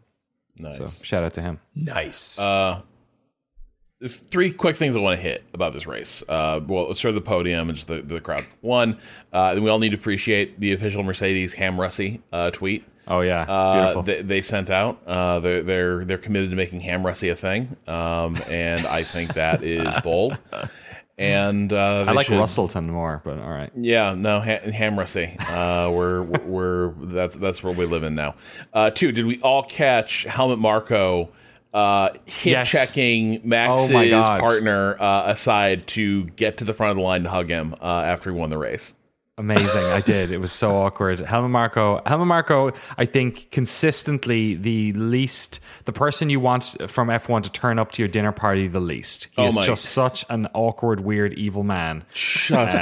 [0.56, 0.76] Nice.
[0.76, 1.58] so shout out to him.
[1.74, 2.38] Nice.
[2.38, 2.82] Uh,
[4.00, 6.22] there's three quick things I want to hit about this race.
[6.28, 8.44] Uh, well, let's start the podium and just the, the crowd.
[8.62, 8.98] One,
[9.32, 12.84] uh, we all need to appreciate the official Mercedes HamRussy uh, tweet.
[13.06, 14.02] Oh yeah, Uh, beautiful.
[14.04, 15.00] they, they sent out.
[15.06, 19.62] Uh, they're they're they're committed to making HamRussy a thing, um, and I think that
[19.62, 20.38] is bold.
[21.18, 23.70] And uh, I like should- Russellton more, but all right.
[23.76, 25.38] Yeah, no, ha- HamRussy.
[25.50, 28.36] Uh, we're we're that's that's where we live in now.
[28.72, 31.28] Uh, two, did we all catch Helmut Marko
[31.72, 32.68] uh, hit Yes.
[32.70, 33.94] checking Max's Oh
[34.40, 37.84] partner uh, aside to get to the front of the line to hug him uh,
[37.84, 38.94] after he won the race?
[39.40, 39.84] Amazing.
[39.84, 40.32] I did.
[40.32, 41.18] It was so awkward.
[41.20, 47.44] Helmut Marko, Helmut Marko, I think consistently the least, the person you want from F1
[47.44, 49.28] to turn up to your dinner party the least.
[49.34, 52.04] He Oh is my- just such an awkward, weird, evil man.
[52.12, 52.78] Just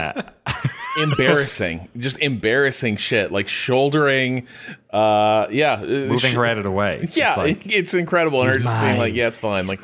[1.01, 3.31] embarrassing, just embarrassing shit.
[3.31, 4.49] Like shouldering,
[4.93, 7.09] uh, yeah, uh, Moving sh- her out of the way.
[7.13, 9.69] Yeah, It's like, it- it's incredible, and her He's just being like, "Yeah, it's fine."
[9.69, 9.81] like,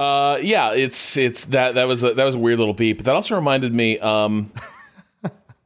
[0.00, 2.96] Uh, yeah, it's it's that that was a, that was a weird little beep.
[2.98, 4.50] But that also reminded me, um,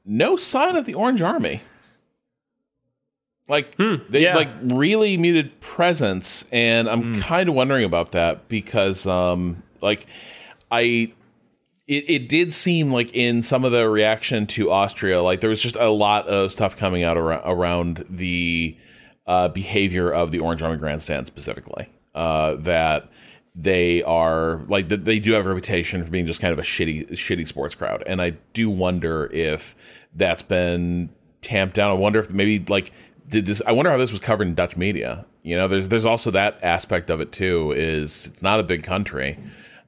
[0.07, 1.61] no sign of the Orange Army.
[3.49, 4.35] Like they yeah.
[4.35, 7.21] like really muted presence, and I'm Hmm.
[7.21, 10.07] kind of wondering about that because, um, like,
[10.71, 11.13] I
[11.87, 15.61] it, it did seem like in some of the reaction to Austria, like there was
[15.61, 18.77] just a lot of stuff coming out around, around the
[19.29, 21.89] uh, behavior of the Orange Army Grandstand specifically.
[22.17, 23.09] Uh, that
[23.59, 27.11] they are like they do have a reputation for being just kind of a shitty
[27.13, 29.75] shitty sports crowd, and I do wonder if
[30.15, 31.09] that's been
[31.41, 31.91] tamped down.
[31.91, 32.93] I wonder if maybe like
[33.29, 33.63] did this.
[33.67, 35.25] I wonder how this was covered in Dutch media.
[35.43, 37.73] You know, there's there's also that aspect of it too.
[37.73, 39.39] Is it's not a big country.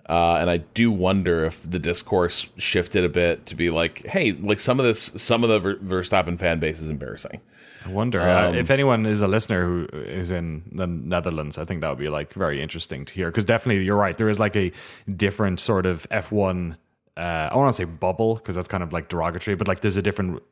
[0.09, 4.33] Uh, and I do wonder if the discourse shifted a bit to be like, hey,
[4.33, 7.43] like some of this, some of the Ver- Verstappen fan base is embarrassing.
[7.87, 11.59] I wonder uh, if anyone is a listener who is in the Netherlands.
[11.59, 14.17] I think that would be like very interesting to hear because definitely you're right.
[14.17, 14.73] There is like a
[15.15, 16.77] different sort of F1.
[17.17, 19.97] Uh, I want to say bubble because that's kind of like derogatory, but like there's
[19.97, 20.43] a different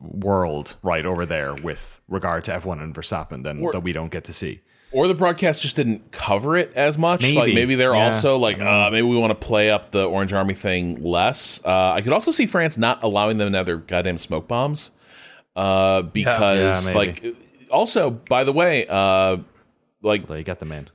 [0.00, 4.24] world right over there with regard to F1 and Verstappen than that we don't get
[4.24, 4.60] to see.
[4.92, 7.22] Or the broadcast just didn't cover it as much.
[7.22, 7.54] Like Maybe.
[7.54, 8.06] maybe they're Yeah.
[8.06, 11.60] also like, uh, maybe we want to play up the Orange Army thing less.
[11.64, 14.92] Uh, I could also see France not allowing them another goddamn smoke bombs
[15.56, 17.20] uh, because, Yeah, maybe.
[17.22, 17.36] like,
[17.70, 19.38] also by the way, uh,
[20.02, 20.90] like Although you got them man.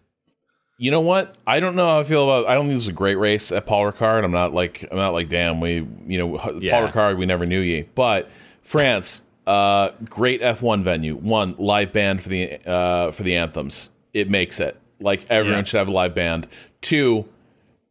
[0.78, 1.36] you know what?
[1.48, 2.48] I don't know how I feel about.
[2.50, 4.24] I don't think this was a great race at Paul Ricard.
[4.24, 6.72] I'm not like I'm not like damn we you know Yeah.
[6.80, 7.84] Paul Ricard we never knew ye.
[7.96, 8.30] But
[8.62, 11.16] France, uh, great F1 venue.
[11.16, 13.90] One live band for the uh, for the anthems.
[14.14, 15.64] It makes it like everyone Yeah.
[15.66, 16.48] should have a live band.
[16.82, 17.28] Two,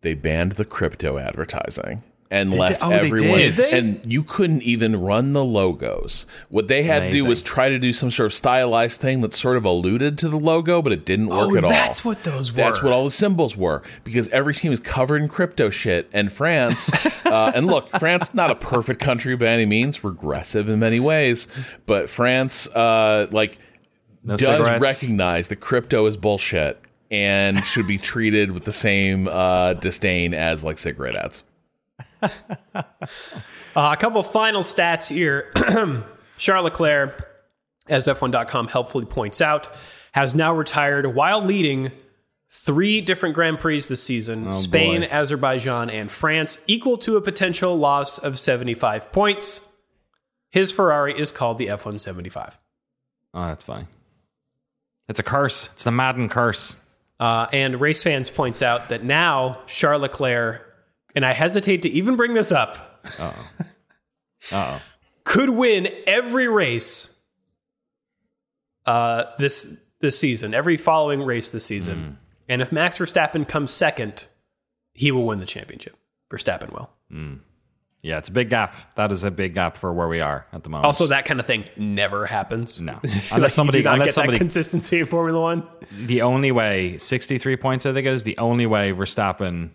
[0.02, 2.02] they banned the crypto advertising.
[2.30, 3.56] And left oh, they everyone did.
[3.56, 3.78] Did they?
[3.78, 6.26] and you couldn't even run the logos.
[6.50, 9.32] What they had to do was try to do some sort of stylized thing that
[9.32, 11.70] sort of alluded to the logo, but it didn't work Oh, at all.
[11.70, 12.56] that's what those were.
[12.56, 16.10] That's what all the symbols were because every team is covered in crypto shit.
[16.12, 16.90] And France,
[17.24, 21.48] uh, and look, France not a perfect country by any means, regressive in many ways,
[21.86, 23.56] but France, uh, like,
[24.22, 24.80] No does cigarettes.
[24.82, 26.78] recognize that crypto is bullshit
[27.10, 31.42] and should be treated with the same uh, disdain as like cigarette ads.
[33.76, 35.52] Uh, a couple final stats here.
[36.36, 37.28] Charles Leclerc,
[37.86, 39.70] as F1.com helpfully points out,
[40.12, 41.92] has now retired while leading
[42.50, 45.06] three different Grand Prix this season Spain, boy.
[45.08, 49.60] Azerbaijan, and France, equal to a potential loss of 75 points.
[50.50, 52.58] His Ferrari is called the F 175.
[53.34, 53.86] Oh, that's funny.
[55.08, 55.66] It's a curse.
[55.72, 56.76] It's the Madden curse.
[57.20, 60.67] Uh, and RaceFans points out that now Charles Leclerc,
[61.18, 63.32] and I hesitate to even bring this up, Uh
[64.52, 64.82] oh.
[65.24, 67.18] could win every race
[68.86, 72.18] uh, this this season, every following race this season.
[72.48, 74.26] And if Max Verstappen comes second,
[74.94, 75.96] he will win the championship.
[76.30, 76.88] Verstappen will.
[78.00, 78.76] Yeah, it's a big gap.
[78.94, 80.86] That is a big gap for where we are at the moment.
[80.86, 82.80] Also, that kind of thing never happens.
[82.80, 85.66] no, Like, unless somebody, do not unless somebody, that consistency in Formula One.
[86.06, 89.70] the only way, sixty-three points, I think is the only way Verstappen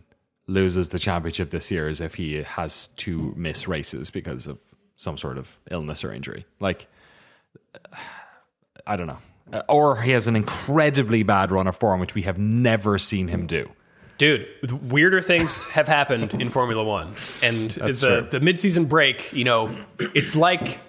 [0.47, 4.59] loses the championship this year is if he has to miss races because of
[4.95, 6.45] some sort of illness or injury.
[6.59, 6.87] Like,
[8.85, 12.37] I don't know, or he has an incredibly bad run of form, which we have
[12.37, 13.71] never seen him do.
[14.17, 14.47] Dude,
[14.91, 18.27] weirder things have happened in Formula One, and the true.
[18.29, 19.33] the midseason break.
[19.33, 20.79] You know, it's like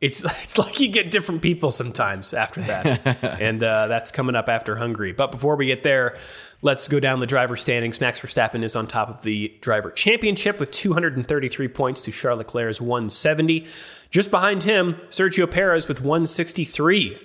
[0.00, 4.48] it's it's like you get different people sometimes after that, and uh, that's coming up
[4.48, 5.12] after Hungary.
[5.12, 6.18] But before we get there,
[6.62, 8.00] let's go down the driver standings.
[8.00, 12.80] Max Verstappen is on top of the driver championship with 233 points to Charles Leclerc's
[12.80, 13.66] 170.
[14.10, 17.18] Just behind him, Sergio Perez with 163.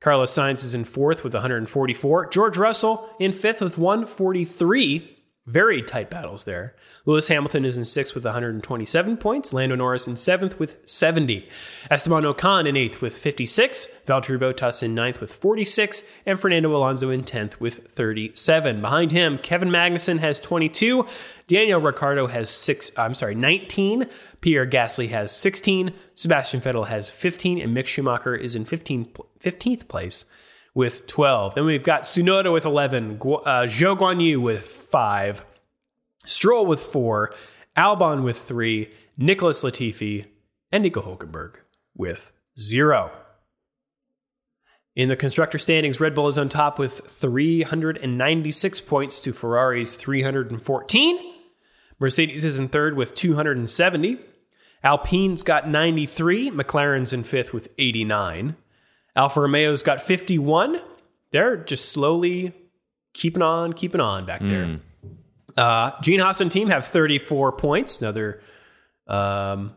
[0.00, 2.26] Carlos Sainz is in fourth with 144.
[2.26, 5.17] George Russell in fifth with 143.
[5.48, 6.74] Very tight battles there.
[7.06, 9.50] Lewis Hamilton is in sixth with 127 points.
[9.50, 11.48] Lando Norris in seventh with 70.
[11.90, 13.86] Esteban Ocon in eighth with 56.
[14.06, 16.06] Valtteri Bottas in ninth with 46.
[16.26, 18.82] And Fernando Alonso in 10th with 37.
[18.82, 21.06] Behind him, Kevin Magnussen has 22.
[21.46, 22.90] Daniel Ricciardo has six.
[22.98, 24.04] I'm sorry, 19.
[24.42, 25.94] Pierre Gasly has 16.
[26.14, 27.58] Sebastian Vettel has 15.
[27.58, 29.06] And Mick Schumacher is in 15,
[29.40, 30.26] 15th place
[30.78, 31.56] with 12.
[31.56, 35.44] Then we've got Tsunoda with 11, Gu- uh, Zhou Guanyu with 5,
[36.24, 37.34] Stroll with 4,
[37.76, 40.26] Albon with 3, Nicholas Latifi,
[40.70, 41.54] and Nico Hulkenberg
[41.96, 43.10] with 0.
[44.94, 51.34] In the constructor standings, Red Bull is on top with 396 points to Ferrari's 314.
[51.98, 54.20] Mercedes is in third with 270.
[54.84, 56.52] Alpine's got 93.
[56.52, 58.54] McLaren's in fifth with 89.
[59.18, 60.80] Alfa Romeo's got 51.
[61.32, 62.54] They're just slowly
[63.12, 64.80] keeping on, keeping on back there.
[65.56, 68.00] Uh, Gene Haas and team have 34 points.
[68.00, 68.40] Another,
[69.08, 69.74] um,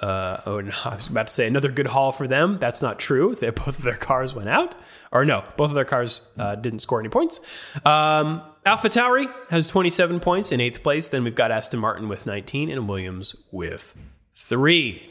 [0.00, 2.58] uh, oh, no, I was about to say another good haul for them.
[2.60, 3.34] That's not true.
[3.40, 4.76] They, both of their cars went out.
[5.10, 7.40] Or no, both of their cars uh, didn't score any points.
[7.84, 11.08] Um, AlphaTauri has 27 points in eighth place.
[11.08, 13.96] Then we've got Aston Martin with 19 and Williams with
[14.36, 15.02] three.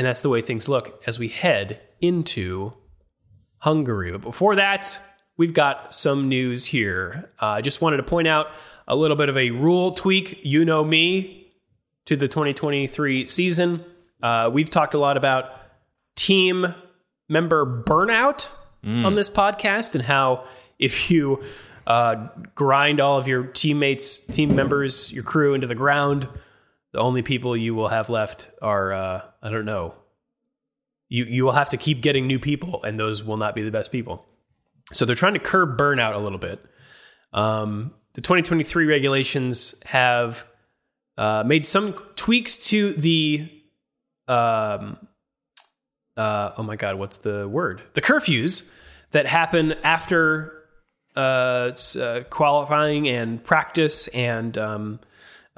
[0.00, 2.72] And that's the way things look as we head into
[3.58, 4.10] Hungary.
[4.12, 4.98] But before that,
[5.36, 7.28] we've got some news here.
[7.38, 8.46] Uh, I just wanted to point out
[8.88, 10.40] a little bit of a rule tweak.
[10.42, 11.52] You know me
[12.06, 13.84] to the 2023 season.
[14.22, 15.50] Uh, we've talked a lot about
[16.16, 16.74] team
[17.28, 18.48] member burnout
[19.04, 20.46] on this podcast and how
[20.78, 21.44] if you
[21.86, 26.26] uh, grind all of your teammates, team members, your crew into the ground,
[26.92, 29.94] the only people you will have left are uh, I don't know.
[31.08, 33.70] You you will have to keep getting new people, and those will not be the
[33.70, 34.24] best people.
[34.92, 36.64] So they're trying to curb burnout a little bit.
[37.32, 40.44] Um, the 2023 regulations have
[41.16, 43.48] uh, made some tweaks to the
[44.26, 44.96] um,
[46.16, 47.82] uh, oh my god, what's the word?
[47.94, 48.70] The curfews
[49.12, 50.64] that happen after
[51.16, 55.00] uh, uh, qualifying and practice and um,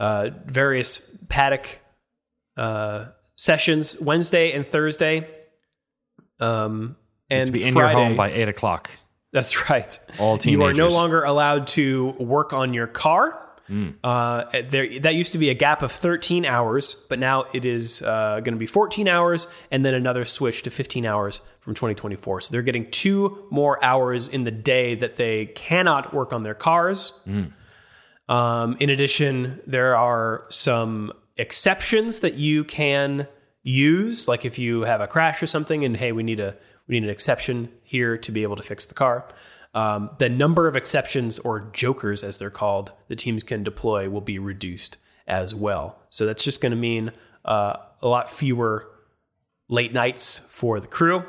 [0.03, 1.79] uh, various paddock
[2.57, 5.29] uh, sessions Wednesday and Thursday.
[6.41, 6.97] Um,
[7.31, 8.91] and to be in Friday, your home by eight o'clock.
[9.33, 9.97] that's right.
[10.19, 10.77] All teenagers.
[10.77, 13.39] You are no longer allowed to work on your car.
[13.69, 13.91] Hmm.
[14.03, 18.03] Uh, there, that used to be a gap of 13 hours, but now it is
[18.03, 22.41] uh, going to be 14 hours, and then another switch to 15 hours from 2024.
[22.41, 26.55] So they're getting two more hours in the day that they cannot work on their
[26.55, 27.21] cars.
[27.25, 27.45] Hmm.
[28.29, 33.27] Um, in addition, there are some exceptions that you can
[33.63, 36.57] use, like if you have a crash or something, and hey, we need a
[36.89, 39.25] we need an exception here to be able to fix the car.
[39.75, 44.21] Um, the number of exceptions or jokers, as they're called, the teams can deploy will
[44.21, 45.99] be reduced as well.
[46.11, 47.13] So that's just going to mean
[47.45, 48.89] uh, a lot fewer
[49.69, 51.25] late nights for the crew.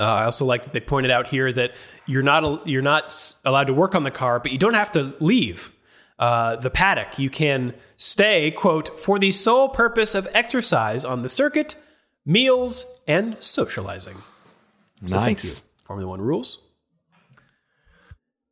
[0.00, 1.72] Uh, I also like that they pointed out here that
[2.06, 5.14] you're not you're not allowed to work on the car, but you don't have to
[5.20, 5.70] leave
[6.18, 7.18] uh, the paddock.
[7.18, 11.76] You can stay, quote, for the sole purpose of exercise on the circuit,
[12.24, 14.16] meals, and socializing.
[15.06, 15.64] So Nice.
[15.84, 16.66] Formula One rules.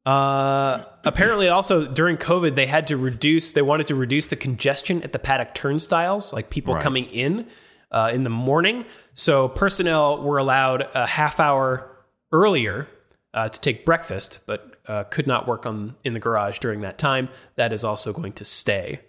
[0.07, 3.53] Uh, apparently, also during COVID, they had to reduce.
[3.53, 6.83] They wanted to reduce the congestion at the paddock turnstiles, like people Right.
[6.83, 7.47] coming in
[7.91, 8.85] uh, in the morning.
[9.15, 11.91] So personnel were allowed a half hour
[12.33, 12.87] earlier
[13.35, 16.99] uh, to take breakfast, but uh, could not work on in the garage during that
[16.99, 17.29] time.
[17.57, 19.01] That is also going to stay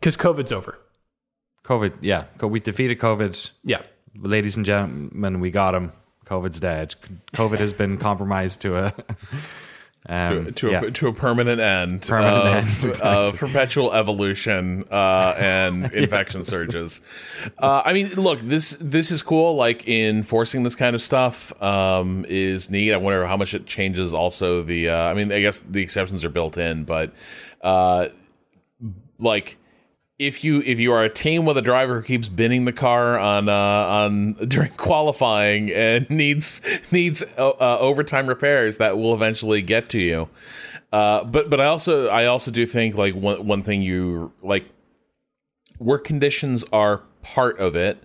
[0.00, 0.78] because COVID's over.
[1.64, 3.82] COVID, yeah, we defeated COVID, Yeah.
[4.16, 5.38] ladies and gentlemen.
[5.40, 5.92] We got him.
[6.26, 6.94] COVID's dead.
[7.34, 8.92] COVID has been compromised to a
[10.08, 10.84] um, to yeah.
[10.84, 13.08] a, to a permanent end, Permanent of, end, exactly.
[13.08, 17.00] of perpetual evolution uh, and infection surges.
[17.58, 19.54] Uh, I mean, look this this is cool.
[19.54, 22.92] Like enforcing this kind of stuff um, is neat.
[22.92, 24.12] I wonder how much it changes.
[24.12, 27.12] Also, the uh, I mean, I guess the exceptions are built in, but
[27.60, 28.08] uh,
[29.20, 29.56] like
[30.26, 33.18] if you if you are a team with a driver who keeps binning the car
[33.18, 36.60] on uh, on during qualifying and needs
[36.90, 40.28] needs uh, uh, overtime repairs, that will eventually get to you.
[40.92, 44.66] Uh, but but I also I also do think like one one thing you like
[45.78, 48.02] work conditions are part of it,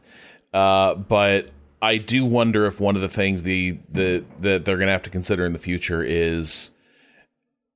[0.53, 1.49] uh, but
[1.82, 5.03] I do wonder if one of the things the the that they're going to have
[5.03, 6.72] to consider in the future is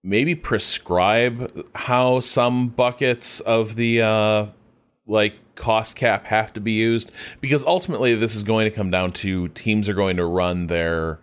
[0.04, 4.46] maybe prescribe how some buckets of the uh
[5.08, 7.12] like cost cap have to be used?
[7.42, 11.20] Because ultimately this is going to come down to teams are going to run their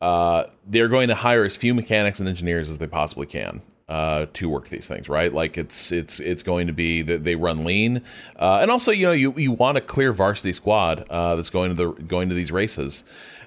[0.00, 4.26] uh they're going to hire as few mechanics and engineers as they possibly can uh
[4.32, 5.32] to work these things right?
[5.32, 8.02] Like it's it's it's going to be that they run lean.
[8.36, 11.74] Uh and also you know you you want a clear varsity squad uh that's going
[11.74, 13.04] to the going to these races.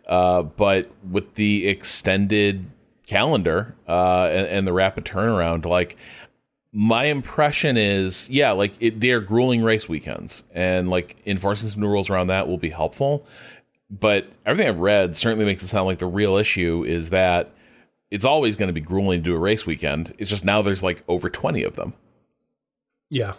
[0.07, 2.65] Uh but with the extended
[3.10, 5.97] calendar uh, and, and the rapid turnaround, like
[6.72, 11.88] my impression is, yeah, like it, they're grueling race weekends, and like enforcing some new
[11.88, 13.26] rules around that will be helpful.
[13.89, 17.51] But everything I've read certainly makes it sound like the real issue is that
[18.12, 20.14] it's always going to be grueling to do a race weekend.
[20.20, 21.93] It's just now there's like over twenty of them.
[23.10, 23.34] Yeah.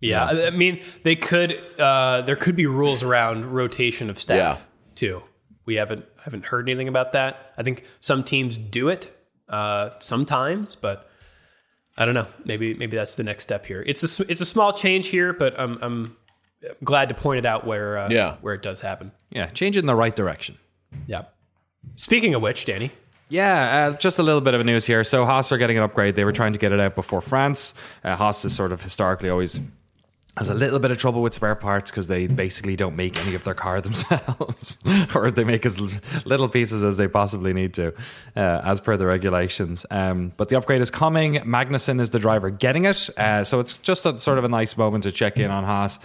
[0.00, 0.24] Yeah.
[0.24, 1.52] I I mean, they could.
[1.78, 4.58] Uh, there could be rules around rotation of staff Yeah.
[4.96, 5.22] too.
[5.66, 7.52] We haven't haven't heard anything about that.
[7.58, 9.10] I think some teams do it
[9.48, 11.10] uh, sometimes, but
[11.98, 12.26] I don't know.
[12.44, 13.82] Maybe maybe that's the next step here.
[13.86, 16.16] It's a it's a small change here, but I'm I'm
[16.84, 18.36] glad to point it out where uh, Yeah.
[18.40, 19.12] where it does happen.
[19.30, 20.56] yeah, change it in the right direction.
[21.06, 21.22] Yeah.
[21.96, 22.90] Speaking of which, Danny,
[23.28, 25.04] Yeah, uh, just a little bit of news here.
[25.04, 26.14] So Haas are getting an upgrade.
[26.16, 27.74] They were trying to get it out before France.
[28.04, 29.60] Uh, Haas is sort of historically always
[30.36, 33.34] has a little bit of trouble with spare parts because they basically don't make any
[33.34, 34.76] of their car themselves,
[35.14, 35.80] or they make as
[36.26, 37.94] little pieces as they possibly need to,
[38.36, 39.86] uh, as per the regulations.
[39.90, 41.36] Um, but the upgrade is coming.
[41.36, 44.76] Magnussen is the driver getting it, uh, so it's just a sort of a nice
[44.76, 45.98] moment to check in on Haas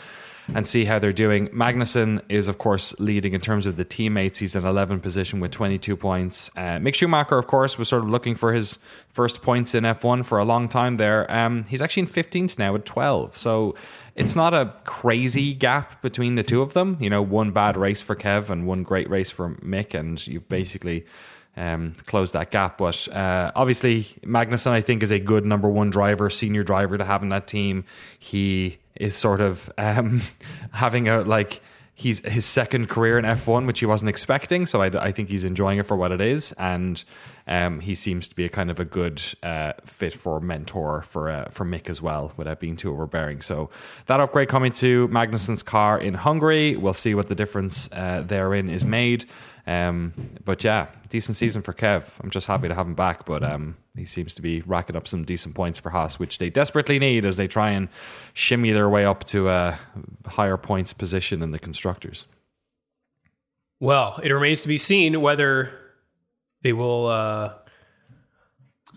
[0.54, 1.48] and see how they're doing.
[1.50, 4.40] Magnussen is, of course, leading in terms of the teammates.
[4.40, 6.50] He's in 11th position with 22 points.
[6.56, 8.80] Uh, Mick Schumacher, of course, was sort of looking for his
[9.10, 11.30] first points in F1 for a long time there.
[11.32, 13.38] Um, he's actually in 15th now with 12.
[13.38, 13.76] So
[14.16, 16.97] it's not a crazy gap between the two of them.
[16.99, 20.47] You know, one bad race for Kev and one great race for Mick, and you've
[20.49, 21.05] basically
[21.57, 22.78] um, close that gap.
[22.78, 27.05] But uh, obviously, Magnussen, I think, is a good number one driver, senior driver to
[27.05, 27.86] have in that team.
[28.20, 30.22] He is sort of um,
[30.72, 31.62] having a like
[31.93, 34.66] he's his second career in F1, which he wasn't expecting.
[34.66, 37.03] So I, I think he's enjoying it for what it is, and
[37.52, 41.30] um, he seems to be a kind of a good uh, fit for mentor for
[41.30, 43.41] uh, for Mick as well, without being too overbearing.
[43.41, 43.70] So
[44.06, 48.70] that upgrade coming to Magnussen's car in Hungary, we'll see what the difference uh, therein
[48.70, 49.26] is made.
[49.68, 50.14] Um,
[50.45, 52.18] but yeah, decent season for Kev.
[52.24, 55.06] I'm just happy to have him back, but um, he seems to be racking up
[55.06, 57.89] some decent points for Haas, which they desperately need as they try and
[58.34, 59.78] shimmy their way up to a
[60.26, 62.28] higher points position in the constructors.
[63.82, 65.81] well, it remains to be seen whether
[66.62, 67.53] they will uh,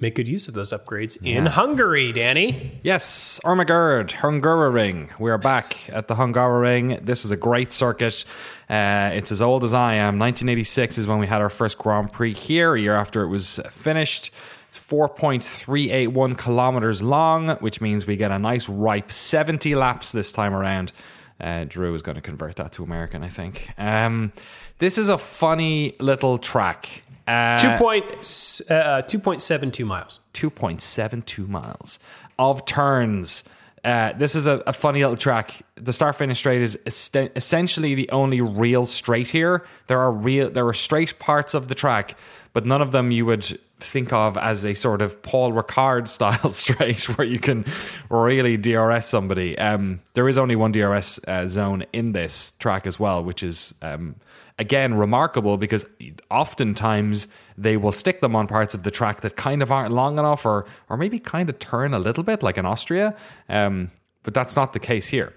[0.00, 2.80] make good use of those upgrades in Hungary, Danny.
[2.82, 5.10] Yes, Ermagerd, Hungaroring.
[5.18, 7.04] We're back at the Hungaroring.
[7.04, 8.24] This is a great circuit.
[8.68, 10.18] Uh, it's as old as I am.
[10.18, 13.60] 1986 is when we had our first Grand Prix here, a year after it was
[13.70, 14.30] finished.
[14.68, 20.52] It's 4.381 kilometers long, which means we get a nice ripe 70 laps this time
[20.52, 20.92] around.
[21.40, 23.70] Uh, Drew is going to convert that to American, I think.
[23.78, 24.32] Um,
[24.78, 27.03] this is a funny little track.
[27.26, 30.20] Uh, Two point uh, two point seven two miles.
[30.34, 31.98] 2.72 miles
[32.38, 33.44] of turns.
[33.84, 35.62] Uh, this is a, a funny little track.
[35.76, 39.64] The start finish straight is est- essentially the only real straight here.
[39.88, 42.16] There are real there are straight parts of the track,
[42.54, 43.44] but none of them you would
[43.80, 47.66] think of as a sort of Paul Ricard style straight where you can
[48.08, 49.58] really DRS somebody.
[49.58, 53.74] Um, there is only one DRS uh, zone in this track as well, which is
[53.82, 54.14] um,
[54.58, 55.84] again remarkable because
[56.30, 57.26] oftentimes
[57.58, 60.44] they will stick them on parts of the track that kind of aren't long enough
[60.46, 63.16] or or maybe kind of turn a little bit like in Austria.
[63.48, 63.90] Um,
[64.22, 65.34] but that's not the case here.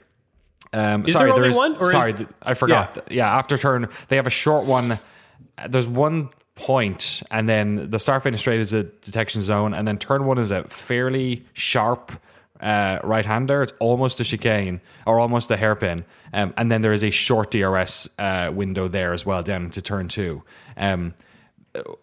[0.73, 2.97] Um, Is sorry, there only is- one, or is- sorry, th- I forgot.
[3.09, 3.13] Yeah.
[3.17, 3.37] Yeah.
[3.37, 4.97] after turn they have a short one.
[5.67, 9.97] There's one point, and then the start finish straight is a detection zone, and then
[9.97, 12.11] turn one is a fairly sharp
[12.61, 13.63] uh, right hander.
[13.63, 17.51] It's almost a chicane or almost a hairpin, um, and then there is a short
[17.51, 20.43] DRS uh, window there as well down into turn two.
[20.75, 21.13] Um,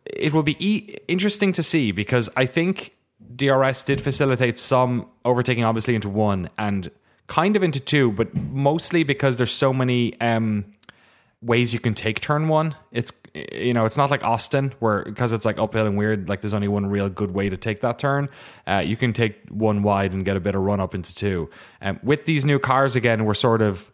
[0.05, 2.95] it will be e- interesting to see because I think
[3.35, 6.91] DRS did facilitate some overtaking, obviously into one and
[7.27, 10.65] kind of into two, but mostly because there's so many um,
[11.45, 12.75] ways you can take turn one.
[12.91, 16.29] It's you know it's not like Austin where because it's like uphill and weird.
[16.29, 18.29] Like there's only one real good way to take that turn.
[18.67, 21.51] Uh, you can take one wide and get a bit of run up into two.
[21.83, 23.91] Um, with these new cars again, we're sort of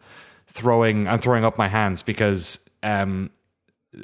[0.47, 1.07] throwing.
[1.07, 2.67] I'm throwing up my hands because.
[2.83, 3.29] Um,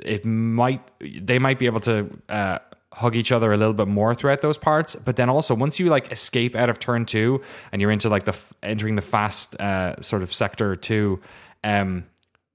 [0.04, 2.60] it might they might be able to uh,
[2.94, 5.88] hug each other a little bit more throughout those parts but then also once you
[5.88, 7.42] like escape out of turn two
[7.72, 11.22] and you're into like the f- entering the fast uh, sort of sector two
[11.64, 12.04] um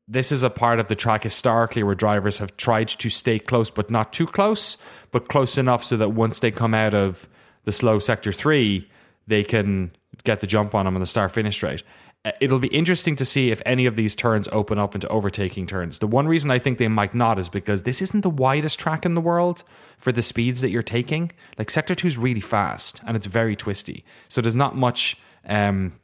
[0.08, 3.70] this is a part of the track historically where drivers have tried to stay close
[3.70, 7.28] but not too close but close enough so that once they come out of
[7.64, 8.88] the slow sector three
[9.26, 9.90] they can
[10.24, 11.82] get the jump on them on the start finish straight
[12.24, 15.66] uh, it'll be interesting to see if any of these turns open up into overtaking
[15.66, 15.98] turns.
[15.98, 19.04] The one reason I think they might not is because this isn't the widest track
[19.04, 19.64] in the world
[19.98, 21.32] for the speeds that you're taking.
[21.58, 24.04] Like Sector 2 is really fast and it's very twisty.
[24.28, 25.16] So there's not much
[25.48, 25.94] um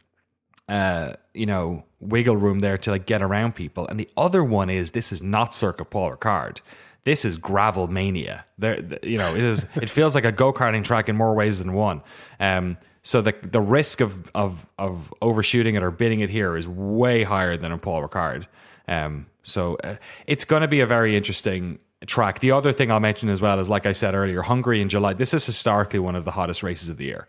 [0.68, 3.86] uh you know wiggle room there to like get around people.
[3.86, 6.60] And the other one is this is not Circuit Paul Ricard.
[7.04, 8.44] This is gravel mania.
[8.58, 9.66] There, you know, it is.
[9.76, 12.02] It feels like a go karting track in more ways than one.
[12.38, 16.68] Um, so the the risk of of of overshooting it or bidding it here is
[16.68, 18.46] way higher than a Paul Ricard.
[18.86, 19.96] Um, so uh,
[20.26, 22.40] it's going to be a very interesting track.
[22.40, 25.14] The other thing I'll mention as well is, like I said earlier, Hungary in July.
[25.14, 27.26] This is historically one of the hottest races of the year.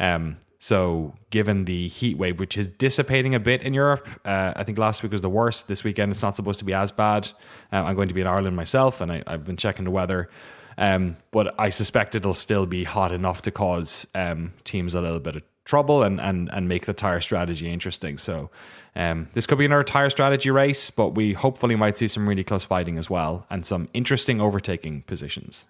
[0.00, 4.64] Um, so given the heat wave, which is dissipating a bit in Europe, uh, I
[4.64, 5.68] think last week was the worst.
[5.68, 7.28] This weekend it's not supposed to be as bad.
[7.70, 10.28] Um, I'm going to be in Ireland myself, and I, I've been checking the weather.
[10.76, 15.20] Um, but I suspect it'll still be hot enough to cause um, teams a little
[15.20, 18.16] bit of trouble and, and, and make the tire strategy interesting.
[18.16, 18.50] So
[18.96, 22.44] um, this could be another tire strategy race, but we hopefully might see some really
[22.44, 25.66] close fighting as well and some interesting overtaking positions.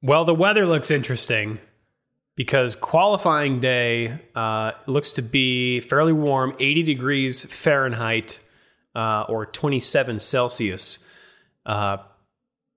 [0.00, 1.58] Well, the weather looks interesting
[2.38, 8.38] because qualifying day uh, looks to be fairly warm, 80 degrees Fahrenheit
[8.94, 11.04] uh, or 27 Celsius.
[11.66, 11.96] Uh,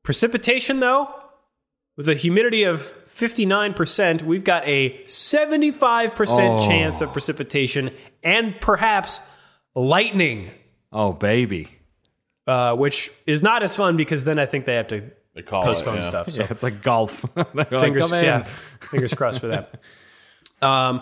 [0.04, 1.14] precipitation, though,
[1.96, 6.68] with a humidity of 59%, we've got a 75% Oh.
[6.68, 7.92] chance of precipitation
[8.24, 9.20] and perhaps
[9.76, 10.50] lightning,
[10.92, 11.68] Oh, baby.
[12.48, 15.64] uh, which is not as fun because then I think they have to They call
[15.64, 16.10] postpone it, yeah.
[16.10, 16.32] stuff.
[16.32, 17.22] So Yeah, it's like golf.
[17.36, 18.44] They're like, fingers, yeah,
[18.82, 19.76] fingers crossed for that.
[20.64, 21.02] Um,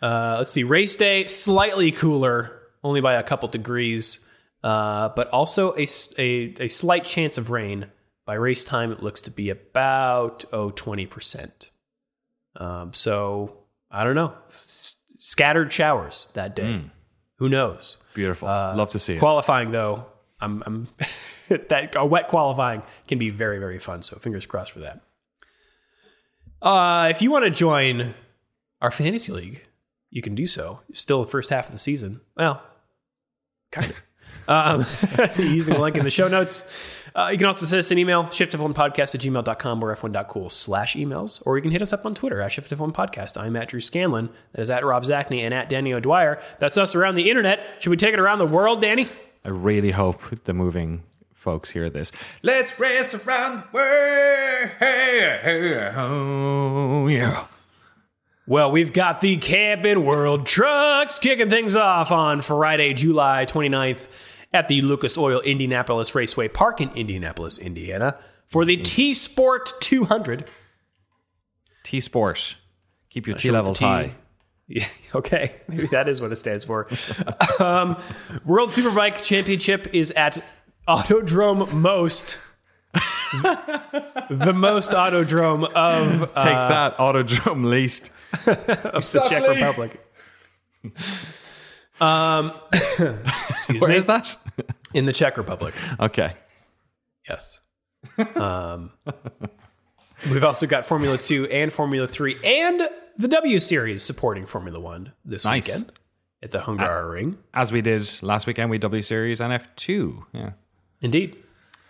[0.00, 0.62] uh, let's see.
[0.62, 4.24] Race day slightly cooler, only by a couple degrees,
[4.62, 5.84] uh, but also a,
[6.16, 7.86] a, a slight chance of rain.
[8.24, 11.70] By race time, it looks to be about oh 20 percent.
[12.54, 14.32] Um, so I don't know.
[14.50, 16.82] S- scattered showers that day.
[17.38, 17.98] Who knows?
[18.14, 18.46] Beautiful.
[18.48, 19.18] Uh, Love to see it.
[19.18, 20.06] Qualifying though,
[20.40, 20.88] I'm, I'm
[21.68, 24.02] that a wet qualifying can be very very fun.
[24.02, 25.00] So fingers crossed for that.
[26.60, 28.14] Uh, if you want to join
[28.80, 29.64] our fantasy league,
[30.10, 30.80] you can do so.
[30.92, 32.20] Still the first half of the season.
[32.36, 32.62] Well,
[33.70, 34.02] kind of.
[34.48, 34.86] um,
[35.38, 36.64] using the link in the show notes.
[37.14, 41.42] Uh, you can also send us an email, shiftf1podcast at gmail.com or f1.cool slash emails,
[41.46, 43.40] or you can hit us up on Twitter at shiftf1podcast.
[43.40, 44.28] I'm at Drew Scanlon.
[44.52, 46.40] That is at Rob Zacny and at Danny O'Dwyer.
[46.60, 47.60] That's us around the internet.
[47.80, 49.08] Should we take it around the world, Danny?
[49.44, 51.02] I really hope the moving
[51.38, 52.10] folks hear this.
[52.42, 54.70] Let's race around the world.
[55.96, 57.46] Oh, yeah.
[58.46, 64.08] Well, we've got the Camping World Trucks kicking things off on Friday, July 29th
[64.52, 70.50] at the Lucas Oil Indianapolis Raceway Park in Indianapolis, Indiana for the T Sport 200.
[71.84, 72.56] T Sport.
[73.10, 74.12] Keep your T levels high.
[74.66, 76.88] Yeah, okay, maybe that is what it stands for.
[77.60, 77.96] um,
[78.44, 80.42] World Superbike Championship is at
[80.88, 82.38] Autodrome Most,
[83.32, 88.10] the most Autodrome of uh, Take that, Autodrome least.
[88.46, 90.00] Of the Czech Republic.
[92.00, 92.52] Um,
[93.50, 93.96] excuse Where me.
[93.96, 94.36] is that?
[94.94, 95.74] In the Czech Republic.
[95.98, 96.34] okay.
[97.28, 97.58] Yes.
[98.36, 98.92] Um,
[100.30, 105.12] we've also got Formula Two and Formula Three and the W Series supporting Formula One
[105.24, 105.66] this Nice.
[105.66, 105.90] weekend
[106.40, 107.36] at the Hungaroring.
[107.52, 110.24] As we did last weekend with W Series and F2.
[110.32, 110.50] Yeah.
[111.00, 111.36] Indeed.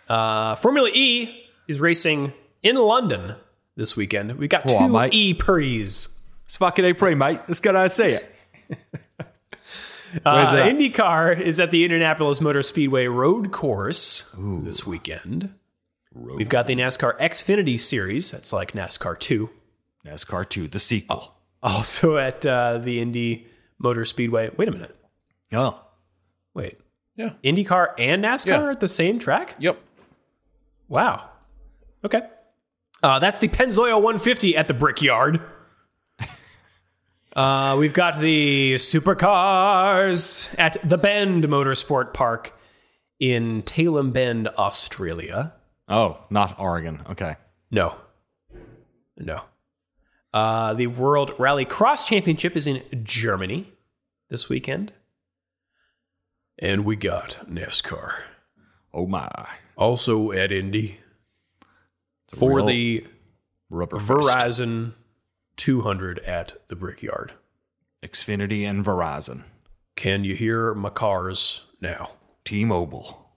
[0.07, 2.33] Uh, Formula E is racing
[2.63, 3.35] in London
[3.75, 4.37] this weekend.
[4.37, 5.09] We've got Go two.
[5.11, 5.81] E Prix.
[5.81, 7.39] It's fucking A pre, mate.
[7.47, 8.35] Let's go and see it.
[10.25, 10.51] Uh?
[10.53, 15.53] IndyCar is at the Indianapolis Motor Speedway Road Course this weekend.
[16.13, 18.31] We've got the NASCAR Xfinity Series.
[18.31, 19.49] That's like NASCAR 2.
[20.05, 21.35] NASCAR 2, the sequel.
[21.61, 23.45] Also at uh, the Indy
[23.77, 24.49] Motor Speedway.
[24.57, 24.95] Wait a minute.
[25.53, 25.79] Oh.
[26.53, 26.79] Wait.
[27.19, 27.31] Yeah.
[27.43, 28.61] IndyCar and NASCAR Yeah.
[28.61, 29.55] are at the same track?
[29.59, 29.77] Yep.
[30.87, 31.29] Wow.
[32.05, 32.21] Okay.
[33.03, 35.41] Uh, that's the Pennzoil 150 at the Brickyard.
[37.35, 42.53] uh, we've got the supercars at the Bend Motorsport Park
[43.19, 45.51] in Tailem Bend, Australia.
[45.89, 47.01] Oh, not Oregon.
[47.09, 47.35] Okay.
[47.69, 47.95] No.
[49.17, 49.41] No.
[50.33, 53.73] Uh, the World Rally Cross Championship is in Germany
[54.29, 54.93] this weekend.
[56.61, 58.13] And we got NASCAR
[58.93, 59.29] Oh my.
[59.77, 60.99] also at Indy
[62.27, 63.05] for the
[63.69, 64.09] Rubber fist.
[64.09, 64.93] Verizon
[65.57, 67.33] 200 at the Brickyard.
[68.03, 69.43] Xfinity and Verizon.
[69.95, 72.11] Can you hear my cars now?
[72.45, 73.29] T-Mobile.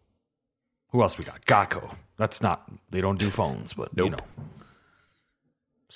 [0.90, 1.44] Who else we got?
[1.46, 1.96] Geico.
[2.16, 2.70] That's not.
[2.90, 4.20] They don't do phones, but you Nope.
[4.20, 4.44] know.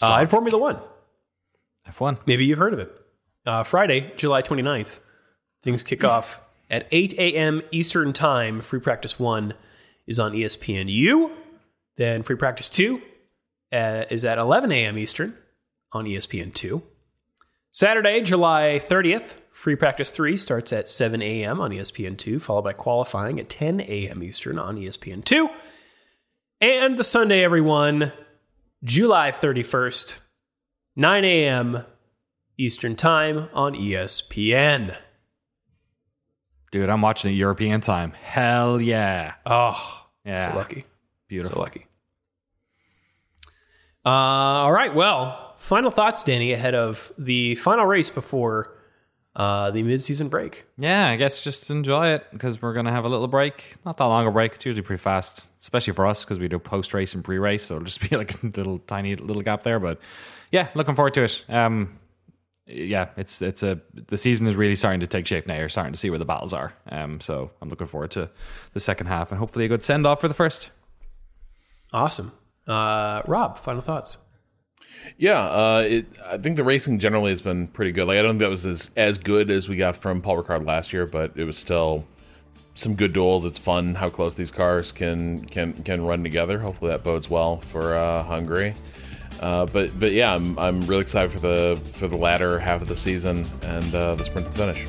[0.02, 0.78] Uh, and Formula One.
[1.88, 2.18] F1.
[2.26, 2.92] Maybe you've heard of it.
[3.46, 4.98] Uh, Friday, July 29th,
[5.62, 6.40] things kick off
[6.70, 7.62] at 8 a.m.
[7.70, 8.60] Eastern Time.
[8.60, 9.54] Free Practice 1
[10.06, 11.30] is on ESPNU.
[11.96, 13.00] Then Free Practice 2
[13.72, 14.98] uh, is at 11 a.m.
[14.98, 15.34] Eastern
[15.92, 16.82] on E ESPN2.
[17.70, 21.60] Saturday, July 30th, Free Practice 3 starts at 7 a.m.
[21.60, 24.22] on E ESPN2, followed by qualifying at 10 a.m.
[24.22, 25.48] Eastern on E ESPN2.
[26.60, 28.12] And the Sunday, everyone,
[28.82, 30.14] July 31st,
[30.96, 31.84] 9 a.m.
[32.58, 34.96] Eastern Time on ESPN.
[36.72, 38.12] Dude, I'm watching it European time.
[38.22, 39.34] Hell yeah.
[39.46, 40.50] Oh, Yeah.
[40.52, 40.84] so lucky.
[41.28, 41.56] Beautiful.
[41.56, 41.86] So lucky.
[44.04, 44.94] Uh, all right.
[44.94, 48.72] Well, final thoughts, Danny, ahead of the final race before
[49.34, 50.64] uh, the midseason break.
[50.78, 53.74] Yeah, I guess just enjoy it because we're going to have a little break.
[53.84, 54.54] Not that long a break.
[54.54, 57.66] It's usually pretty fast, especially for us because we do post race and pre race.
[57.66, 59.78] So it'll just be like a little tiny little gap there.
[59.80, 59.98] But
[60.52, 61.44] yeah, looking forward to it.
[61.48, 61.98] Um,
[62.66, 65.56] yeah, it's it's a the season is really starting to take shape now.
[65.56, 66.72] You're starting to see where the battles are.
[66.90, 68.28] Um, so I'm looking forward to
[68.72, 70.70] the second half and hopefully a good send off for the first.
[71.92, 72.32] Awesome.
[72.66, 74.18] Uh, Rob, final thoughts.
[75.16, 78.08] Yeah, uh, it, I think the racing generally has been pretty good.
[78.08, 80.66] Like I don't think that was as as good as we got from Paul Ricard
[80.66, 82.04] last year, but it was still
[82.74, 83.44] some good duels.
[83.44, 86.58] It's fun how close these cars can can can run together.
[86.58, 88.74] Hopefully that bodes well for uh, Hungary.
[89.40, 92.88] Uh, but but yeah, I'm I'm really excited for the for the latter half of
[92.88, 94.86] the season and uh, the sprint to finish.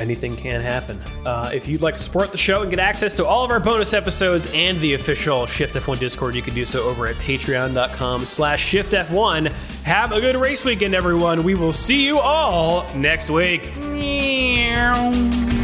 [0.00, 0.98] Anything can happen.
[1.24, 3.60] Uh, if you'd like to support the show and get access to all of our
[3.60, 8.24] bonus episodes and the official Shift F1 Discord, you can do so over at patreon.com
[8.24, 9.52] slash shiftf1.
[9.84, 11.44] Have a good race weekend, everyone.
[11.44, 13.76] We will see you all next week.
[13.76, 15.63] Meow.